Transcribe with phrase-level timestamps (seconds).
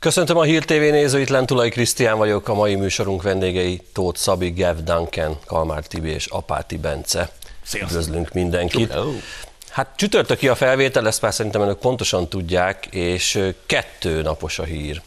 [0.00, 4.76] Köszöntöm a Hír TV nézőit, Lentulai Krisztián vagyok, a mai műsorunk vendégei Tóth Szabi, Gev
[4.76, 7.30] Duncan, Kalmár Tibi és Apáti Bence.
[7.62, 7.90] Sziasztok.
[7.90, 8.92] Üdvözlünk mindenkit.
[8.92, 9.12] Hello.
[9.70, 15.02] Hát csütörtöki a felvétel, ezt már szerintem önök pontosan tudják, és kettő napos a hír,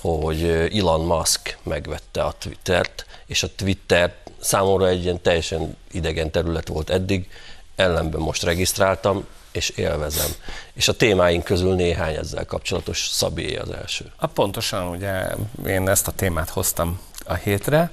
[0.00, 6.68] hogy Elon Musk megvette a Twittert, és a Twitter számomra egy ilyen teljesen idegen terület
[6.68, 7.28] volt eddig,
[7.76, 10.30] ellenben most regisztráltam, és élvezem.
[10.74, 14.04] És a témáink közül néhány ezzel kapcsolatos Szabié az első.
[14.16, 15.22] A pontosan, ugye
[15.66, 17.90] én ezt a témát hoztam a hétre.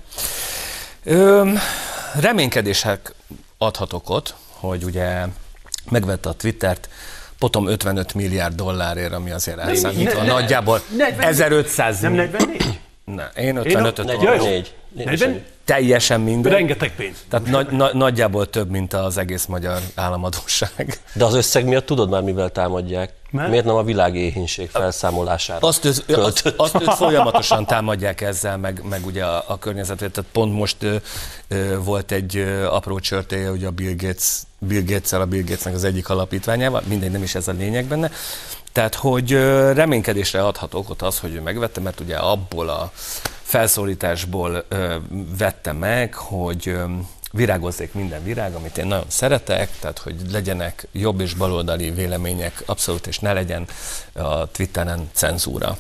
[1.03, 1.51] Ö,
[2.19, 3.13] reménykedések
[3.57, 5.25] adhatok ott, hogy ugye
[5.89, 6.89] megvette a Twittert,
[7.37, 12.79] potom 55 milliárd dollárért, ami azért elszámítva nagyjából 40 1500 Nem 44?
[13.05, 14.47] Ne, én 55-öt Én a- mondom.
[14.95, 15.43] 44.
[15.71, 15.81] 40?
[15.81, 16.51] Teljesen minden.
[16.51, 17.25] Rengeteg pénz.
[17.29, 20.99] Tehát nagy, nagy, nagyjából több, mint az egész magyar államadóság.
[21.13, 23.13] De az összeg miatt tudod már, mivel támadják?
[23.31, 23.49] Mert?
[23.49, 25.67] Miért nem a világéhínség felszámolására?
[25.67, 30.11] Azt, őt, azt, azt őt folyamatosan támadják ezzel, meg, meg ugye a, a környezetet.
[30.11, 30.95] Tehát pont most ö,
[31.47, 35.73] ö, volt egy ö, apró csörtéje, ugye a Bill Gates, Bill gates a Bill Gatesnek
[35.73, 38.11] az egyik alapítványával, mindegy, nem is ez a lényeg benne.
[38.71, 42.91] Tehát, hogy ö, reménykedésre adhat okot az, hogy ő megvette, mert ugye abból a
[43.51, 44.95] felszólításból ö,
[45.37, 46.83] vette meg, hogy ö,
[47.31, 53.07] virágozzék minden virág, amit én nagyon szeretek, tehát hogy legyenek jobb és baloldali vélemények, abszolút,
[53.07, 53.67] és ne legyen
[54.13, 55.77] a Twitteren cenzúra.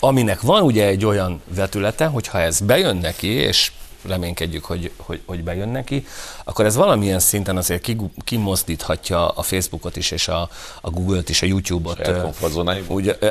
[0.00, 3.72] Aminek van ugye egy olyan vetülete, hogy ha ez bejön neki, és
[4.02, 6.06] reménykedjük, hogy, hogy, hogy bejön neki,
[6.44, 7.88] akkor ez valamilyen szinten azért
[8.24, 10.48] kimozdíthatja a Facebookot is, és a,
[10.80, 12.08] a Google-t is, a YouTube-ot.
[12.08, 12.28] Ö,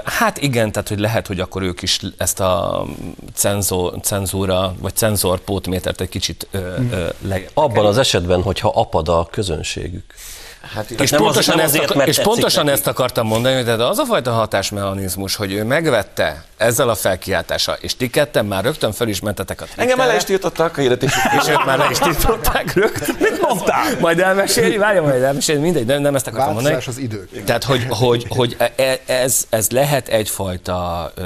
[0.03, 2.85] hát igen, tehát hogy lehet, hogy akkor ők is ezt a
[3.33, 6.75] cenzó, cenzúra, vagy cenzorpótmétert egy kicsit ö,
[7.21, 10.13] le, Abban az esetben, hogyha apad a közönségük.
[10.61, 12.77] Hát és nem az- pontosan, nem azért, akar, mert és pontosan neki.
[12.77, 17.77] ezt akartam mondani, hogy tehát az a fajta hatásmechanizmus, hogy ő megvette ezzel a felkiáltása,
[17.79, 20.81] és ti ketten már rögtön fel is mentetek a Engem Twitterre, el is tiltottak a
[20.81, 21.11] hirdetés.
[21.41, 23.15] és ők már le is tiltották rögtön.
[23.19, 23.99] Mit mondtál?
[23.99, 26.73] Majd elmesélni, várja majd elmesélni, mindegy, nem, nem ezt akartam mondani.
[26.75, 27.43] Változás az idők.
[27.43, 31.23] Tehát, hogy, hogy, hogy e- ez, ez lehet egyfajta ö,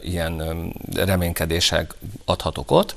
[0.00, 1.94] ilyen ö, reménykedések
[2.24, 2.94] adhatok ott.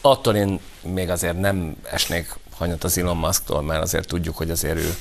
[0.00, 4.76] Attól én még azért nem esnék hanyat az Elon Musktól, mert azért tudjuk, hogy azért
[4.76, 4.94] ő,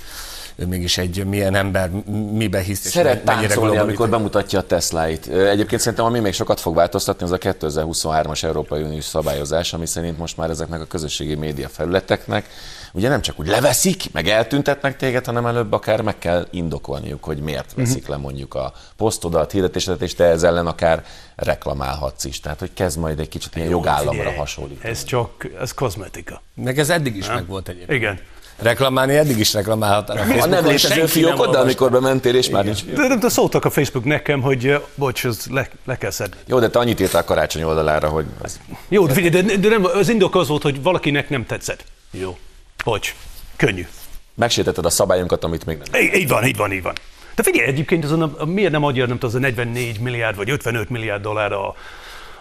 [0.55, 1.89] ő mégis egy milyen ember,
[2.31, 5.27] mibe hisz, Szeret táncolni, amikor bemutatja a Tesláit.
[5.27, 10.17] Egyébként szerintem, ami még sokat fog változtatni, az a 2023-as Európai Uniós szabályozás, ami szerint
[10.17, 12.45] most már ezeknek a közösségi média felületeknek
[12.93, 17.37] ugye nem csak úgy leveszik, meg eltüntetnek téged, hanem előbb akár meg kell indokolniuk, hogy
[17.37, 21.03] miért veszik le mondjuk a posztodat, hirdetésedet, és te ezzel ellen akár
[21.35, 22.39] reklamálhatsz is.
[22.39, 24.89] Tehát, hogy kezd majd egy kicsit ilyen jogállamra Figyelj, hasonlítani.
[24.89, 26.41] Ez csak, ez kozmetika.
[26.53, 27.99] Meg ez eddig is meg volt egyébként.
[27.99, 28.19] Igen.
[28.61, 32.85] Reklamálni eddig is reklamálhattál a A nem létező fiókod, de amikor bementél, és már nincs.
[32.85, 36.37] De, de szóltak a Facebook nekem, hogy bocs, ez le, le kell szedni.
[36.45, 39.85] Jó, de te annyit írtál karácsony oldalára, hogy ez Jó, de figyelj, de, de nem,
[39.85, 41.83] az indok az volt, hogy valakinek nem tetszett.
[42.11, 42.37] Jó.
[42.83, 43.15] Bocs.
[43.55, 43.87] Könnyű.
[44.35, 46.01] megsértetted a szabályunkat, amit még nem.
[46.01, 46.93] Így, így van, így van, így van.
[47.35, 50.49] De figyelj, egyébként azon a, a, miért nem adja, nem az a 44 milliárd vagy
[50.49, 51.75] 55 milliárd dollár a,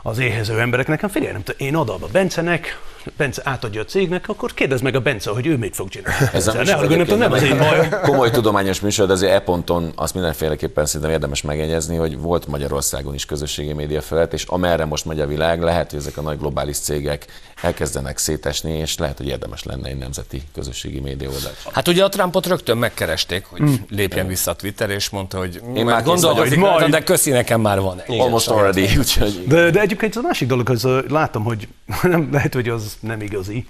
[0.02, 2.80] az éhező embereknek, nem figyelj, nem tudom, én adom a Bencenek,
[3.16, 6.28] Bence átadja a cégnek, akkor kérdezd meg a Bence, hogy ő mit fog csinálni.
[6.32, 7.88] Ez a ne műsor haragudj, nem, tudom, nem az én bajom.
[8.02, 13.14] Komoly tudományos műsor, de azért e ponton azt mindenféleképpen szerintem érdemes megjegyezni, hogy volt Magyarországon
[13.14, 16.38] is közösségi média felett, és amerre most megy a világ, lehet, hogy ezek a nagy
[16.38, 17.26] globális cégek
[17.62, 21.52] elkezdenek szétesni, és lehet, hogy érdemes lenne egy nemzeti közösségi média oldal.
[21.72, 25.84] Hát ugye a Trumpot rögtön megkeresték, hogy lépjen vissza a Twitter, és mondta, hogy Én
[25.84, 26.54] már vagyok.
[26.54, 28.20] rajta, de köszi, nekem már van egy.
[28.20, 31.68] Almost already, úgyhogy De, de egyébként az a másik dolog, az látom, hogy
[32.02, 33.66] nem, lehet, hogy az nem igazi,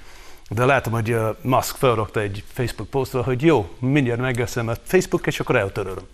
[0.50, 5.26] de látom, hogy ö, Musk felrakta egy Facebook posztra, hogy jó, mindjárt megveszem a Facebook,
[5.26, 6.04] és akkor eltörölöm.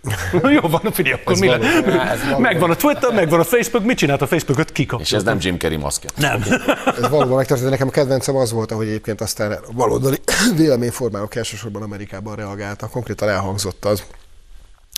[0.61, 1.61] jó van, figyelj, akkor Ez mi való.
[1.63, 2.01] le?
[2.11, 2.37] Ez való.
[2.39, 4.71] Megvan a Twitter, megvan a Facebook, mit csinált a Facebookot?
[4.71, 5.09] Kikapcsolt.
[5.09, 6.09] és ez nem Jim Carrey maszkja.
[6.15, 6.43] Nem.
[6.85, 7.69] Ez valóban megtörtént.
[7.69, 10.17] Nekem a kedvencem az volt, ahogy egyébként aztán a baloldali
[10.57, 12.91] véleményformálók elsősorban Amerikában reagáltak.
[12.91, 14.03] Konkrétan elhangzott az,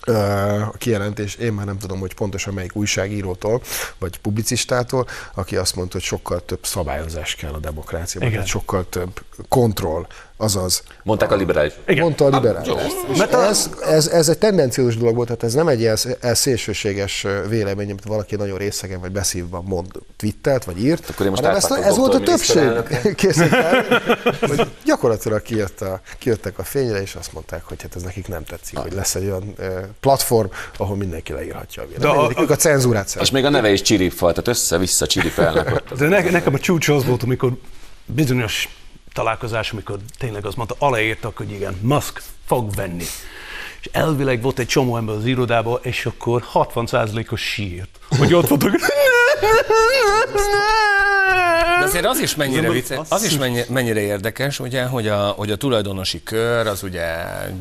[0.08, 3.62] a kijelentés, én már nem tudom, hogy pontosan melyik újságírótól,
[3.98, 9.22] vagy publicistától, aki azt mondta, hogy sokkal több szabályozás kell a demokráciában, tehát sokkal több
[9.50, 10.08] kontroll,
[10.38, 11.74] azaz Mondták a liberális.
[11.88, 12.04] Igen.
[12.04, 12.70] Mondta a liberális.
[13.12, 15.96] És Mert a- ez, ez, ez egy tendenciózus dolog volt, tehát ez nem egy ilyen
[15.96, 19.88] sz- ilyen szélsőséges vélemény, amit valaki nagyon részegen vagy beszívban mond
[20.18, 22.58] Twittert, vagy írt, Akkor én most hanem ezt, a- ez volt a többség.
[23.52, 24.02] el,
[24.48, 28.44] hogy gyakorlatilag kijött a, kijöttek a fényre, és azt mondták, hogy hát ez nekik nem
[28.44, 29.56] tetszik, hogy lesz egy olyan
[30.00, 30.48] platform,
[30.78, 32.38] ahol mindenki leírhatja a véleményét.
[32.38, 35.84] a- Ők a cenzúrát És még a neve is csiripfal, tehát össze-vissza csiripelnek.
[35.98, 37.52] De ne, nekem a csúcs az volt, amikor
[38.06, 38.70] bizonyos
[39.18, 43.04] találkozás, amikor tényleg azt mondta, aláírtak, hogy igen, Musk fog venni.
[43.82, 48.72] és elvileg volt egy csomó ember az irodában, és akkor 60%-os sírt, hogy ott voltak.
[51.80, 55.52] De azért az is mennyire, vicce, az is mennyire, mennyire érdekes, ugye, hogy a, hogy
[55.52, 57.06] a tulajdonosi kör az ugye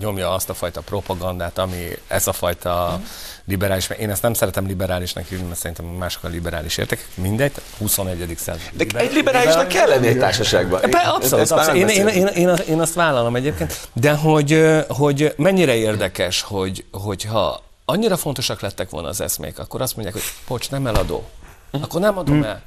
[0.00, 3.00] nyomja azt a fajta propagandát, ami ez a fajta
[3.46, 8.34] liberális, én ezt nem szeretem liberálisnak hívni, mert szerintem mások a liberális értek, mindegy, 21.
[8.36, 8.60] század.
[8.72, 10.80] De egy liberálisnak kell lenni egy társaságban.
[10.90, 11.80] Be, abszolút, Ezt abszolút.
[11.80, 17.65] Én, én, én, én, én, azt vállalom egyébként, de hogy, hogy mennyire érdekes, hogy, hogyha
[17.86, 21.28] annyira fontosak lettek volna az eszmék, akkor azt mondják, hogy bocs, nem eladó.
[21.70, 22.62] Akkor nem adom el.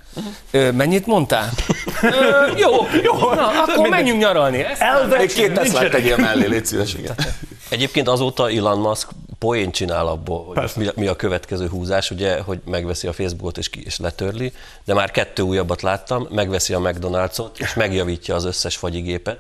[0.51, 1.49] Ö, mennyit mondtál?
[2.01, 2.07] Ö,
[2.57, 2.69] jó,
[3.03, 4.63] jó, na, akkor menjünk nyaralni.
[4.63, 4.81] Ezt
[5.17, 7.15] Még két Teslát tegyél mellé, légy szíves, igen.
[7.69, 9.07] Egyébként azóta Elon Musk
[9.39, 10.79] poén csinál abból, hogy Persze.
[10.79, 14.53] mi, mi a következő húzás, ugye, hogy megveszi a Facebookot és, ki, és letörli,
[14.85, 19.37] de már kettő újabbat láttam, megveszi a McDonald's-ot, és megjavítja az összes fagyigépet.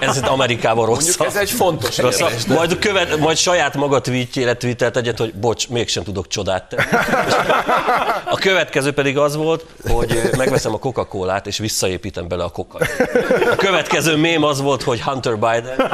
[0.00, 1.18] Ez, ez Amerikában rossz.
[1.20, 2.16] Ez egy fontos Rossz.
[2.16, 6.68] kérdés, de- Majd, követ, majd saját maga tweetjére tweetelt egyet, hogy bocs, mégsem tudok csodát
[6.68, 6.82] tenni.
[8.30, 12.78] A következő pedig az volt, hogy megveszem a Coca-Colát, és visszaépítem bele a coca
[13.50, 15.92] A következő mém az volt, hogy Hunter Biden,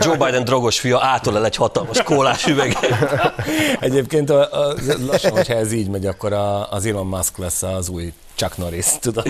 [0.00, 2.86] Joe Biden drogos fia átölel egy hatalmas kólás üveget.
[3.80, 4.74] Egyébként a, a,
[5.06, 8.86] lassan, hogyha ez így megy, akkor a, az Elon Musk lesz az új Chuck Norris,
[9.00, 9.26] tudod?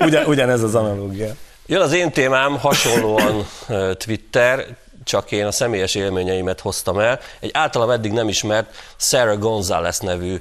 [0.00, 1.34] Ugyan, ugyanez az analógia.
[1.66, 3.46] Jön az én témám, hasonlóan
[3.92, 4.66] Twitter,
[5.04, 7.20] csak én a személyes élményeimet hoztam el.
[7.40, 10.40] Egy általam eddig nem ismert Sarah González nevű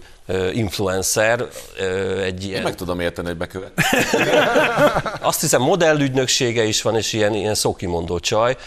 [0.53, 1.47] influencer,
[2.23, 3.71] egy Én ilyen, meg tudom érteni, hogy bekövet.
[5.21, 8.57] azt hiszem modellügynöksége is van, és ilyen, ilyen szókimondó csaj.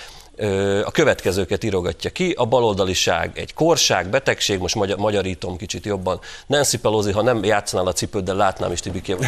[0.84, 6.20] A következőket írogatja ki, a baloldaliság egy korság, betegség, most magyar, magyarítom kicsit jobban.
[6.46, 9.18] Nancy Pelosi, ha nem játszanál a cipőddel, látnám is Tibikém.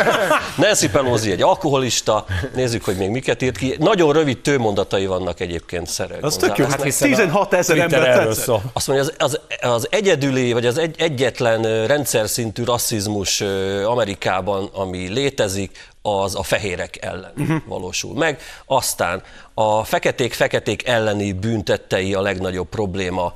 [0.56, 2.24] Nancy Pelosi egy alkoholista,
[2.54, 3.76] nézzük, hogy még miket írt ki.
[3.78, 8.28] Nagyon rövid tőmondatai vannak egyébként Sarah Az tök jó, hát 16 ezer Twitter ember.
[8.72, 13.40] Azt mondja, az, az, az egyedüli, vagy az egy, egyetlen rendszer szintű rasszizmus
[13.84, 17.56] Amerikában, ami létezik, az a fehérek ellen uh-huh.
[17.66, 18.40] valósul meg.
[18.66, 19.22] Aztán
[19.54, 23.32] a feketék-feketék elleni büntettei a legnagyobb probléma,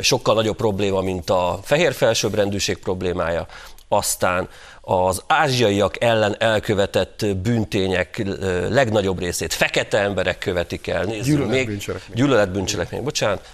[0.00, 3.46] sokkal nagyobb probléma, mint a fehér felsőbbrendűség problémája.
[3.88, 4.48] Aztán
[4.80, 11.04] az ázsiaiak ellen elkövetett bűntények ö, legnagyobb részét fekete emberek követik el.
[11.04, 11.48] Nézzük még.
[11.48, 12.16] Gyűlöletbűncselekmény.
[12.16, 13.48] Gyűlöletbűncselekmény, bocsánat.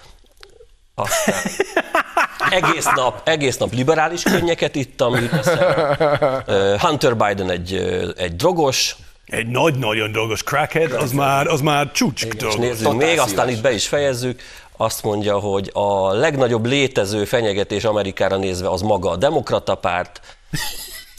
[0.98, 1.34] Aztán
[2.50, 5.14] egész nap, egész nap liberális könnyeket ittam,
[6.78, 7.74] Hunter Biden egy,
[8.16, 8.96] egy drogos,
[9.26, 12.58] Egy nagy-nagyon dolgos crackhead, az már, az már csúcs és dolgos.
[12.58, 14.40] nézzük még, aztán itt be is fejezzük,
[14.76, 20.20] azt mondja, hogy a legnagyobb létező fenyegetés Amerikára nézve az maga a demokrata párt,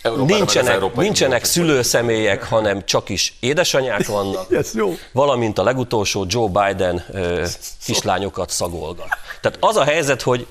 [0.01, 4.51] Európára nincsenek, nincsenek szülőszemélyek, hanem csak is édesanyák vannak.
[4.62, 4.94] Ez jó.
[5.12, 7.46] valamint a legutolsó Joe Biden ö,
[7.86, 9.07] kislányokat szagolgat.
[9.42, 10.48] Tehát az a helyzet, hogy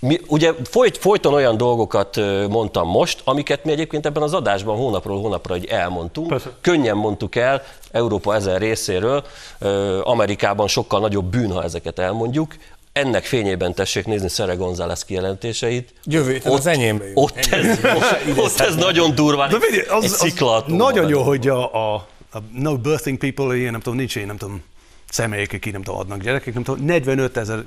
[0.00, 2.16] mi, ugye folyt, folyton olyan dolgokat
[2.48, 6.28] mondtam most, amiket mi egyébként ebben az adásban hónapról hónapra így elmondtunk.
[6.28, 6.50] Persze.
[6.60, 9.24] Könnyen mondtuk el Európa ezen részéről,
[10.02, 12.54] Amerikában sokkal nagyobb bűn, ha ezeket elmondjuk.
[12.92, 15.94] Ennek fényében tessék nézni Szere González kijelentéseit.
[16.04, 17.18] Jövő héten az enyémbe jut.
[17.18, 19.50] Ott ez, ott, ott ez nagyon durván.
[19.50, 21.94] De figyelj, az, egy az sziklató nagyon jó, hogy a, a,
[22.32, 24.62] a no birthing people, ilyen nem tudom, nincs ilyen, nem tudom,
[25.10, 27.64] személyek, akik nem tudom, adnak gyerekek, nem tudom, 45 ezer,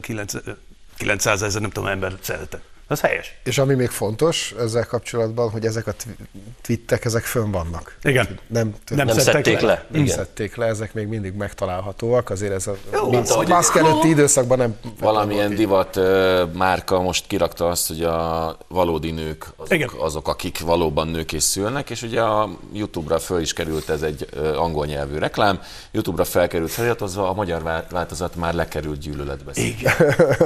[0.97, 2.74] 900 ezer, nem tudom, ember szeretett.
[2.87, 3.37] Ez helyes.
[3.43, 6.17] És ami még fontos ezzel kapcsolatban, hogy ezek a tw-
[6.61, 7.97] twittek, ezek fönn vannak.
[8.03, 8.27] Igen.
[8.47, 9.67] Nem, Nem Nem szedtek szedték le.
[9.67, 9.85] le.
[9.91, 10.15] nem Igen.
[10.15, 14.75] szedték le, ezek még mindig megtalálhatóak, azért ez a ahogy- maszk előtti időszakban nem...
[14.99, 19.87] Valamilyen divat ö, márka most kirakta azt, hogy a valódi nők Igen.
[19.87, 24.01] azok, azok, akik valóban nők és szülnek, és ugye a YouTube-ra föl is került ez
[24.01, 25.59] egy ö, angol nyelvű reklám,
[25.91, 29.51] YouTube-ra felkerült feliratozva, a magyar vá- változat már lekerült gyűlöletbe.
[29.55, 29.93] Igen.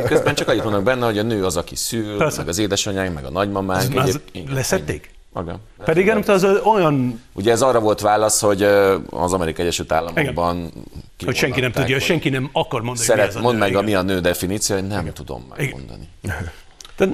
[0.05, 2.39] Közben csak annyit mondnak benne, hogy a nő az, aki szül, Persze.
[2.43, 3.95] meg az édesanyánk, meg a nagymamánk.
[3.95, 5.09] Az- Egyéb- igen, leszették?
[5.33, 5.59] Maga.
[5.85, 8.63] Pedig nem tudom, az olyan, Ugye ez arra volt válasz, hogy
[9.09, 10.71] az Amerikai Egyesült Államokban
[11.25, 13.57] hogy senki nem tudja, hogy senki nem akar mondani, hogy mi Szeret, ez a mondd
[13.57, 13.83] meg, a, Igen.
[13.83, 16.07] mi a nő definíció, hogy nem tudom megmondani.
[16.97, 17.07] De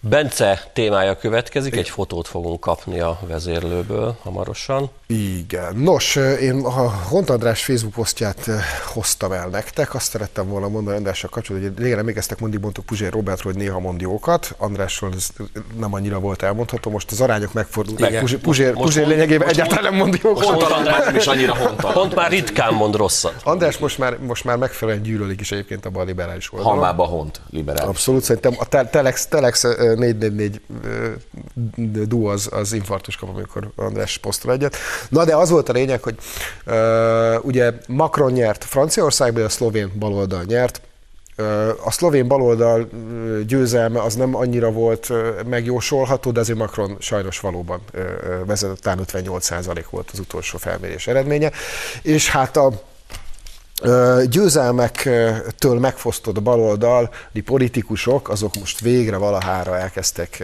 [0.00, 4.90] Bence témája következik, egy fotót fogunk kapni a vezérlőből hamarosan.
[5.12, 5.76] Igen.
[5.76, 8.50] Nos, én a Hont András Facebook posztját
[8.92, 9.94] hoztam el nektek.
[9.94, 13.78] Azt szerettem volna mondani Andrással kapcsolatban, hogy régen emlékeztek, mindig mondtuk Puzsér Robertról, hogy néha
[13.78, 14.54] mond jókat.
[14.58, 15.28] Andrásról ez
[15.78, 16.90] nem annyira volt elmondható.
[16.90, 18.18] Most az arányok megfordultak.
[18.18, 20.44] Puzsér, Puzsér, most Puzsér mond- lényegében most egyáltalán nem mond jókat.
[20.44, 21.92] Hontalan, már nem is annyira hontalan.
[21.94, 23.34] Pont már ritkán mond rosszat.
[23.44, 26.72] András most már, most már megfelelően gyűlölik is egyébként abban a liberális oldalon.
[26.74, 27.88] Halmába hont, liberális.
[27.88, 31.08] Abszolút, szerintem a te- Telex, Telex ö, 444 ö,
[32.06, 34.76] duo az, az infarktus kap, amikor András posztol egyet.
[35.08, 36.16] Na de az volt a lényeg, hogy
[36.66, 40.80] uh, ugye Macron nyert Franciaországban, a szlovén baloldal nyert,
[41.84, 42.88] A szlovén baloldal
[43.46, 45.12] győzelme az nem annyira volt
[45.46, 47.80] megjósolható, de azért Macron sajnos valóban
[48.46, 51.50] vezetett, talán 58% volt az utolsó felmérés eredménye.
[52.02, 52.70] És hát a
[53.84, 54.22] Ö,
[55.62, 60.42] győzelmektől megfosztott baloldali politikusok, azok most végre valahára elkezdtek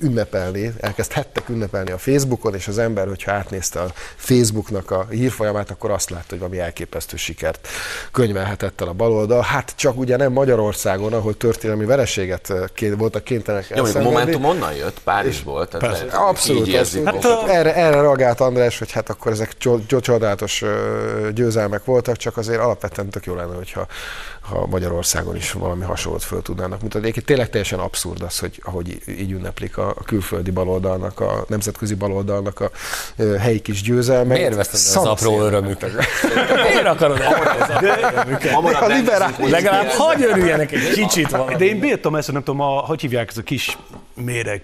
[0.00, 5.90] ünnepelni, elkezdhettek ünnepelni a Facebookon, és az ember, hogyha átnézte a Facebooknak a hírfolyamát, akkor
[5.90, 7.68] azt látta, hogy valami elképesztő sikert
[8.12, 9.42] könyvelhetett el a baloldal.
[9.42, 14.00] Hát csak ugye nem Magyarországon, ahol történelmi vereséget ké- voltak kénytelenek Jó, a.
[14.00, 15.68] Momentum onnan jött, Párizsból.
[15.68, 17.24] Tehát lehet, hogy Abszolút, magukat.
[17.24, 20.64] Hát, erre, erre reagált András, hogy hát akkor ezek cso- cso- csodálatos
[21.34, 23.86] győzelmek voltak, csak azért alapvetően tök jó lenne, hogyha
[24.42, 27.00] ha Magyarországon is valami hasonlót föl tudnának mutatni.
[27.00, 31.94] Egyébként tényleg teljesen abszurd az, hogy ahogy így ünneplik a, a külföldi baloldalnak, a nemzetközi
[31.94, 32.70] baloldalnak a
[33.16, 34.36] ö, helyi kis győzelmek.
[34.36, 35.92] Miért veszted az apró örömüket?
[36.68, 37.20] Miért akarod
[38.80, 41.54] A liberális- Legalább hagyj örüljenek egy kicsit valami.
[41.54, 43.78] De én bírtam ezt, nem tudom, a, hogy hívják ez a kis
[44.14, 44.62] méreg,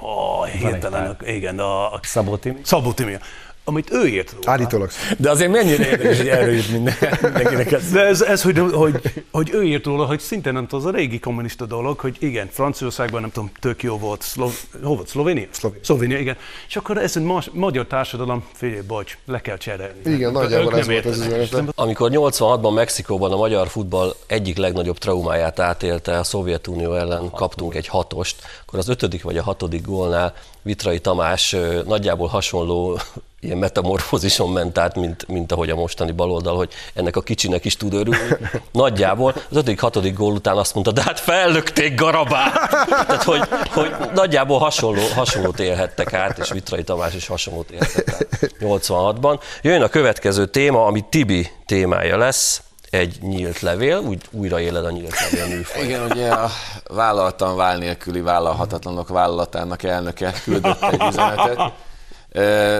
[0.00, 2.60] oh, hirtelen, igen, a, a Szabó Timi?
[2.64, 3.18] Szabó Timi,
[3.64, 4.50] amit ő írt róla.
[4.50, 4.90] Állítólag.
[5.18, 7.90] De azért mennyire érdekes, hogy erről jut minden, mindenkinek ez.
[7.90, 9.00] De ez, ez hogy, hogy,
[9.30, 12.48] hogy ő írt róla, hogy szinte nem tudom, az a régi kommunista dolog, hogy igen,
[12.50, 14.50] Franciaországban nem tudom, tök jó volt, Szlo,
[14.82, 15.46] hol volt, Szlovénia?
[15.50, 15.84] Szlovénia.
[15.84, 16.36] Szlovénia, igen.
[16.68, 20.00] És akkor ez ma, magyar társadalom, figyelj, bocs, le kell cserélni.
[20.04, 21.64] Igen, nagyjából Ők ez volt az üzenete.
[21.74, 27.86] Amikor 86-ban Mexikóban a magyar futball egyik legnagyobb traumáját átélte, a Szovjetunió ellen kaptunk egy
[27.86, 32.98] hatost, akkor az ötödik vagy a hatodik gólnál Vitrai Tamás nagyjából hasonló
[33.40, 37.76] ilyen metamorfózison ment át, mint, mint ahogy a mostani baloldal, hogy ennek a kicsinek is
[37.76, 38.36] tud örülni.
[38.72, 42.52] Nagyjából az ötödik, hatodik gól után azt mondta, de hát fellökték Garabát!
[42.88, 43.40] Tehát, hogy,
[43.70, 48.26] hogy nagyjából hasonló, hasonlót élhettek át, és Vitrai Tamás is hasonlót élhetett át
[48.60, 49.40] 86-ban.
[49.62, 54.90] Jöjjön a következő téma, ami Tibi témája lesz, egy nyílt levél, úgy, újra éled a
[54.90, 55.84] nyílt levél műfaj.
[55.84, 56.50] Igen, ugye a
[56.86, 61.72] vállaltan vál nélküli vállalhatatlanok vállalatának elnöke küldött egy üzenetet,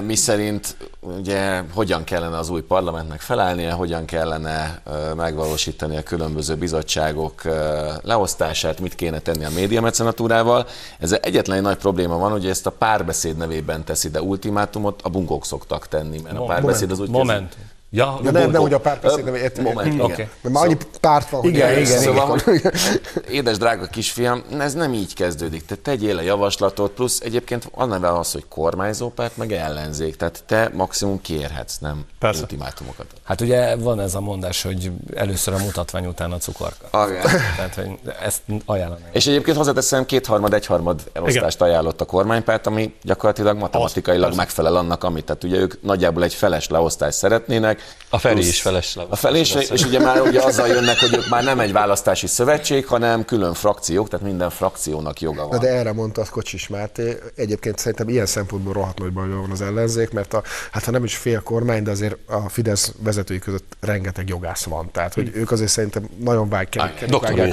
[0.04, 4.82] mi szerint ugye hogyan kellene az új parlamentnek felállnia, hogyan kellene
[5.16, 7.42] megvalósítani a különböző bizottságok
[8.02, 10.66] leosztását, mit kéne tenni a médiamecenatúrával.
[10.98, 15.08] Ez egyetlen egy nagy probléma van, hogy ezt a párbeszéd nevében teszi, de ultimátumot a
[15.08, 17.56] bunkók szoktak tenni, mert a párbeszéd az úgy Moment.
[17.94, 19.64] Ja, Ja, nem, nem, hogy a párbeszéd, nem, értem.
[19.64, 20.00] Moment, igen.
[20.00, 20.28] Oké.
[20.42, 22.72] Mert már annyi párt van, hogy Igen, igen, Szóval, igen.
[22.72, 22.72] hogy
[23.36, 25.64] édes drága kisfiam, ez nem így kezdődik.
[25.64, 30.16] Te tegyél a javaslatot, plusz egyébként neve az, hogy kormányzópárt, meg ellenzék.
[30.16, 32.40] Tehát te maximum kérhetsz, nem Persze.
[32.40, 33.06] ultimátumokat.
[33.22, 37.06] Hát ugye van ez a mondás, hogy először a mutatvány, után a cukorka.
[37.08, 37.22] Igen.
[37.56, 39.08] Tehát, hogy ezt ajánlanám.
[39.12, 45.24] És egyébként hozzáteszem, kétharmad, egyharmad elosztást ajánlott a kormánypárt, ami gyakorlatilag matematikailag megfelel annak, amit.
[45.24, 47.80] Tehát ugye ők nagyjából egy feles leosztást szeretnének.
[48.14, 49.06] A Feri plusz- is feles le.
[49.08, 52.26] A felé, és, és ugye már ugye azzal jönnek, hogy ők már nem egy választási
[52.26, 55.58] szövetség, hanem külön frakciók, tehát minden frakciónak joga Na van.
[55.58, 59.60] de erre mondta azt Kocsis Máté, egyébként szerintem ilyen szempontból rohadt nagy bajban van az
[59.60, 63.76] ellenzék, mert a, hát ha nem is fél kormány, de azért a Fidesz vezetői között
[63.80, 64.90] rengeteg jogász van.
[64.90, 67.04] Tehát, hogy ők azért szerintem nagyon vágják,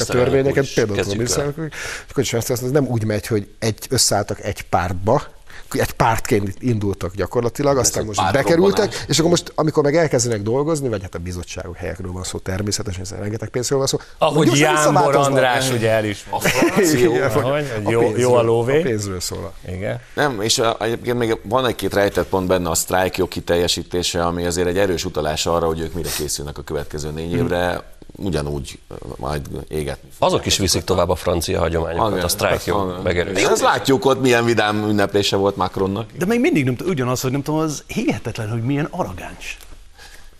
[0.01, 1.73] a törvényeket, is például a kezdjük miniszterelnök,
[2.07, 5.23] és Kocsis Máté azt mondta, ez nem úgy megy, hogy egy, összeálltak egy pártba,
[5.69, 10.89] egy pártként indultak gyakorlatilag, aztán egy most bekerültek, és akkor most, amikor meg elkezdenek dolgozni,
[10.89, 13.97] vagy hát a bizottságok helyekről van szó természetesen, hiszen rengeteg pénzről van szó.
[14.17, 15.15] Ahogy Jánbor.
[15.15, 16.25] András ugye el is.
[16.29, 18.79] A frakció, Igen, Ahogy, hogy jó, jó a lóvé.
[18.79, 19.53] A pénzről szól.
[19.67, 19.99] Igen.
[20.15, 24.45] Nem, és a, egyébként még van egy-két rejtett pont benne a sztrájk jog kiteljesítése, ami
[24.45, 27.83] azért egy erős utalás arra, hogy ők mire készülnek a következő négy évre,
[28.23, 28.79] ugyanúgy
[29.17, 30.09] majd égetni.
[30.19, 33.43] Azok is viszik tovább a francia hagyományokat, a sztrájk jó megerősítés.
[33.49, 36.09] Ezt látjuk ott, milyen vidám ünneplése volt Macronnak.
[36.17, 39.57] De még mindig nem tudom, ugyanaz, hogy nem tudom, az hihetetlen, hogy milyen arrogáns.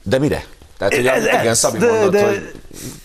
[0.04, 0.46] De de
[0.78, 2.52] Tehát, hogy Ez- igen, ez, Szabi de- mondott, de- hogy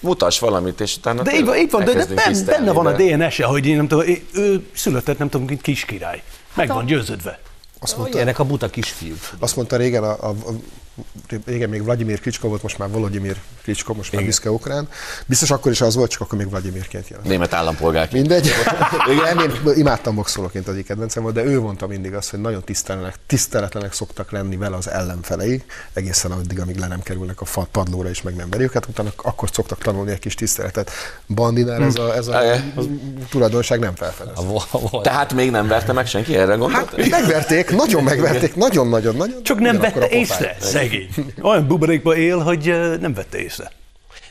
[0.01, 2.73] mutass valamit, és utána De így van, így van de, de elkezdünk ben, tisztelni, benne
[2.73, 6.23] van a DNS-e, hogy én nem tudom, ő- született, nem tudom, mint kis király.
[6.55, 7.39] Meg van győződve.
[7.85, 9.19] Azt mondta, ilyenek a buta kisfiúk.
[9.39, 10.51] azt mondta régen, a, a, a,
[11.47, 14.89] régen még Vladimir Klicsko volt, most már Volodymyr Klicsko, most már büszke ukrán.
[15.27, 17.29] Biztos akkor is az volt, csak akkor még Vladimirként jelent.
[17.29, 18.21] Német állampolgárként.
[18.29, 18.53] Mindegy.
[19.13, 22.65] Igen, én imádtam boxolóként az egyik kedvencem volt, de ő mondta mindig azt, hogy nagyon
[22.65, 25.63] tiszteletlenek, tiszteletlenek szoktak lenni vele az ellenfelei,
[25.93, 29.13] egészen addig, amíg le nem kerülnek a fa- padlóra és meg nem verjük, hát utána
[29.17, 30.91] akkor szoktak tanulni egy kis tiszteletet.
[31.27, 32.41] Bandinál ez a, ez a
[33.31, 34.39] tulajdonság nem felfedez.
[34.39, 36.91] A vo- vo- Tehát még nem verte meg senki, erre gondolt?
[36.91, 39.43] Hát megverték, nagyon megverték, nagyon-nagyon-nagyon.
[39.43, 41.09] Csak nem vette észre, szegény.
[41.43, 43.71] Olyan buborékba él, hogy nem vette észre.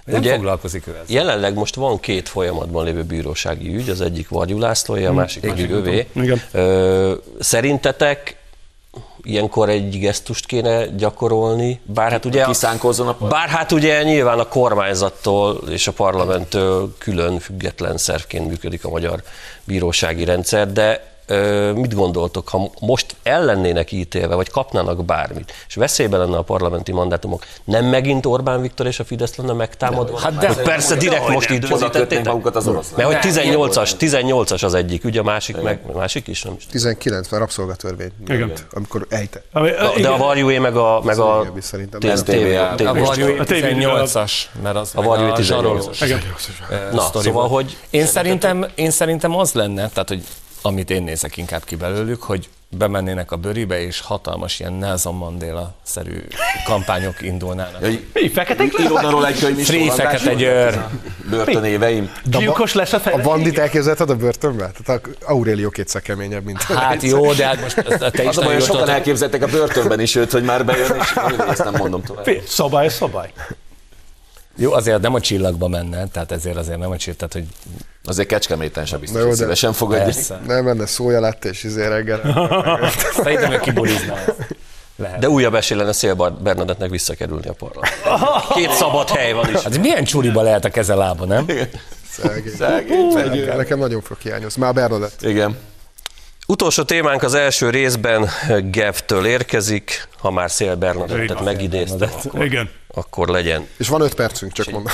[0.05, 1.03] nem Ugye- foglalkozik ő ezzel.
[1.07, 5.71] Jelenleg most van két folyamatban lévő bírósági ügy, az egyik Vargyú Lászlóé, a másik pedig
[5.71, 6.07] övé.
[6.15, 6.41] Igen.
[6.51, 8.35] Ö, Szerintetek
[9.25, 14.47] ilyenkor egy gesztust kéne gyakorolni, bár hát ugye, Kiszánkozzon a bár hát ugye nyilván a
[14.47, 19.21] kormányzattól és a parlamenttől külön független szervként működik a magyar
[19.63, 21.12] bírósági rendszer, de
[21.75, 27.45] mit gondoltok, ha most ellennének ítélve, vagy kapnának bármit, és veszélyben lenne a parlamenti mandátumok,
[27.63, 30.19] nem megint Orbán Viktor és a Fidesz lenne megtámadva?
[30.19, 32.25] Hát de- Hogy persze direkt most időzítettétek.
[32.25, 33.07] magukat az oroszlán.
[33.07, 36.65] Mert hogy 18-as, 18-as az egyik, ugye a másik meg, a másik is nem is.
[36.65, 38.11] 19, mert rabszolgatörvény.
[38.27, 38.51] Igen.
[38.73, 39.41] Amikor ejte.
[39.51, 39.69] Ami,
[40.01, 41.45] De a varjúé meg a, meg a, A
[43.45, 44.31] tévén 18-as,
[44.63, 45.41] mert az A Varjú 18-as.
[45.41, 46.21] zsarolós, Igen.
[46.69, 50.23] ö, Na, szóval, hogy Én szerintem, én szerintem az lenne, tehát hogy
[50.65, 56.23] amit én nézek inkább ki belőlük, hogy bemennének a bőribe, és hatalmas ilyen Nelson Mandela-szerű
[56.65, 57.81] kampányok indulnának.
[57.81, 58.79] Mi, lesz?
[58.79, 59.67] írod arról egy könyv is.
[59.67, 60.33] Free Fekete?
[60.33, 60.85] Győr.
[61.29, 62.11] Börtönéveim.
[62.23, 63.21] Gyilkos lesz a A fele.
[63.23, 64.71] bandit elképzelted a börtönbe?
[64.83, 67.75] Tehát a Aurélió kétszer keményebb, mint Hát jó, de hát most
[68.11, 70.95] te is Az a baj, nagyon sokan elképzeltek a börtönben is őt, hogy már bejön,
[71.01, 71.13] és
[71.49, 72.27] ezt nem mondom tovább.
[72.47, 73.31] Szabály, szabály.
[74.55, 77.45] Jó, azért nem a csillagba menne, tehát ezért azért nem a csillag, tehát hogy
[78.05, 80.03] Azért Kecskeméten sem biztos, hogy de- szívesen fogadja.
[80.03, 80.39] persze.
[80.47, 82.21] Nem menne szója lett, és izé reggel.
[83.23, 84.15] Szerintem ő kibulizná.
[84.95, 85.19] Lehet.
[85.19, 88.53] de újabb esély lenne Szél Bernadettnek visszakerülni a parlamentbe.
[88.53, 89.61] Két szabad hely van is.
[89.61, 91.45] Hát milyen csúriba lehet a keze lába, nem?
[92.11, 93.11] Szegény.
[93.11, 93.45] Szegény.
[93.57, 94.61] Nekem nagyon fog hiányozni.
[94.61, 95.21] Már Bernadett.
[95.21, 95.57] Igen.
[96.47, 98.29] Utolsó témánk az első részben
[98.71, 100.07] Gevtől érkezik.
[100.17, 101.43] Ha már Szél Bernadettet Igen.
[101.43, 102.09] megidézte,
[102.39, 102.69] Igen.
[102.87, 103.67] akkor legyen.
[103.77, 104.93] És van öt percünk, csak mondom.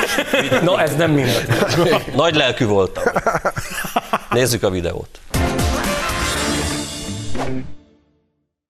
[0.64, 1.46] Na, ez nem mindegy.
[2.14, 3.02] Nagy lelkű voltam.
[4.30, 5.20] Nézzük a videót.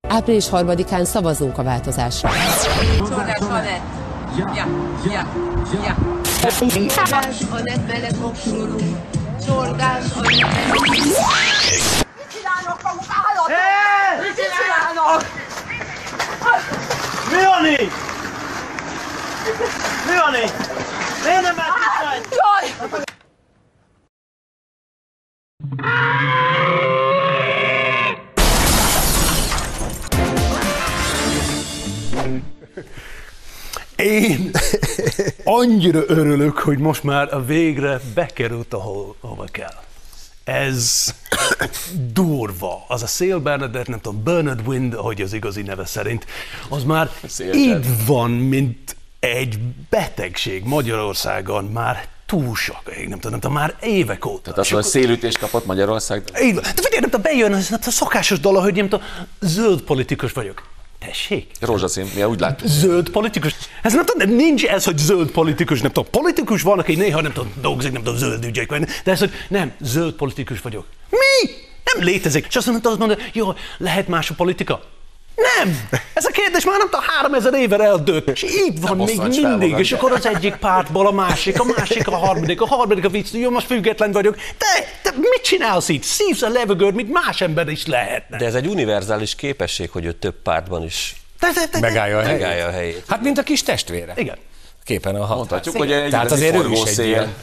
[0.09, 2.31] Április 3-án szavazunk a változásra.
[2.99, 3.81] Csordás Anett.
[4.37, 4.67] Ja, ja,
[5.85, 5.97] ja.
[6.89, 8.17] Csordás Anett mellett
[9.51, 10.59] Anett
[12.89, 13.05] maguk?
[13.09, 13.49] Állatok!
[14.23, 15.21] Mit csinálnak?
[17.31, 17.93] Mi van így?
[20.07, 20.53] Mi van így?
[21.25, 22.65] Miért nem mehet Jaj!
[33.97, 34.51] Én
[35.45, 39.88] annyira örülök, hogy most már a végre bekerült, ahol, ahova kell.
[40.49, 41.15] Ez
[42.13, 42.85] durva.
[42.89, 46.27] Az a Szél Bernadett, nem tudom, Bernard Wind, ahogy az igazi neve szerint,
[46.69, 47.11] az már
[47.55, 49.59] így van, mint egy
[49.91, 54.41] betegség Magyarországon már túl sokáig, nem tudom, nem tudom, már évek óta.
[54.41, 56.23] Tehát az, És hogy szélütést kapott Magyarország.
[56.43, 56.63] így van.
[56.63, 59.07] De figyelj, nem tudom, bejön az a szokásos dolog, hogy nem tudom,
[59.41, 60.63] zöld politikus vagyok.
[60.99, 61.51] Tessék?
[61.61, 62.71] Rózsaszín, mi úgy látjuk.
[62.71, 63.55] Zöld politikus.
[63.83, 66.11] Ez nem tudom, nincs ez, hogy zöld politikus, nem tudom.
[66.11, 69.73] Politikus van, aki néha nem tudom, dolgozik, nem tudom, zöld ügyekben, de ez, hogy nem,
[69.81, 70.87] zöld politikus vagyok.
[71.11, 71.51] Mi?
[71.95, 72.47] Nem létezik.
[72.49, 74.83] És azt mondta, azt mondja, jó, lehet más a politika?
[75.39, 75.81] Nem!
[76.15, 78.29] Ez a kérdés már nem tudom, három ezer éve eldőtt.
[78.29, 79.79] És így van még mindig.
[79.79, 83.33] És akkor az egyik pártból a másik, a másik a harmadik, a harmadik a vicc,
[83.33, 84.35] jó, most független vagyok.
[84.37, 84.67] De,
[85.03, 86.03] de mit csinálsz itt?
[86.03, 88.37] Szívsz a levegőt, mint más ember is lehetne.
[88.39, 92.23] De ez egy univerzális képesség, hogy ő több pártban is De, de, de, Megállja a
[92.23, 92.41] helyét.
[92.41, 93.03] megállja a helyét.
[93.09, 94.13] Hát, mint a kis testvére.
[94.17, 94.37] Igen.
[94.85, 95.37] Képen a hat.
[95.37, 97.07] Mondhatjuk, hogy egy Tehát azért ő is egy forgószél.
[97.07, 97.35] ilyen.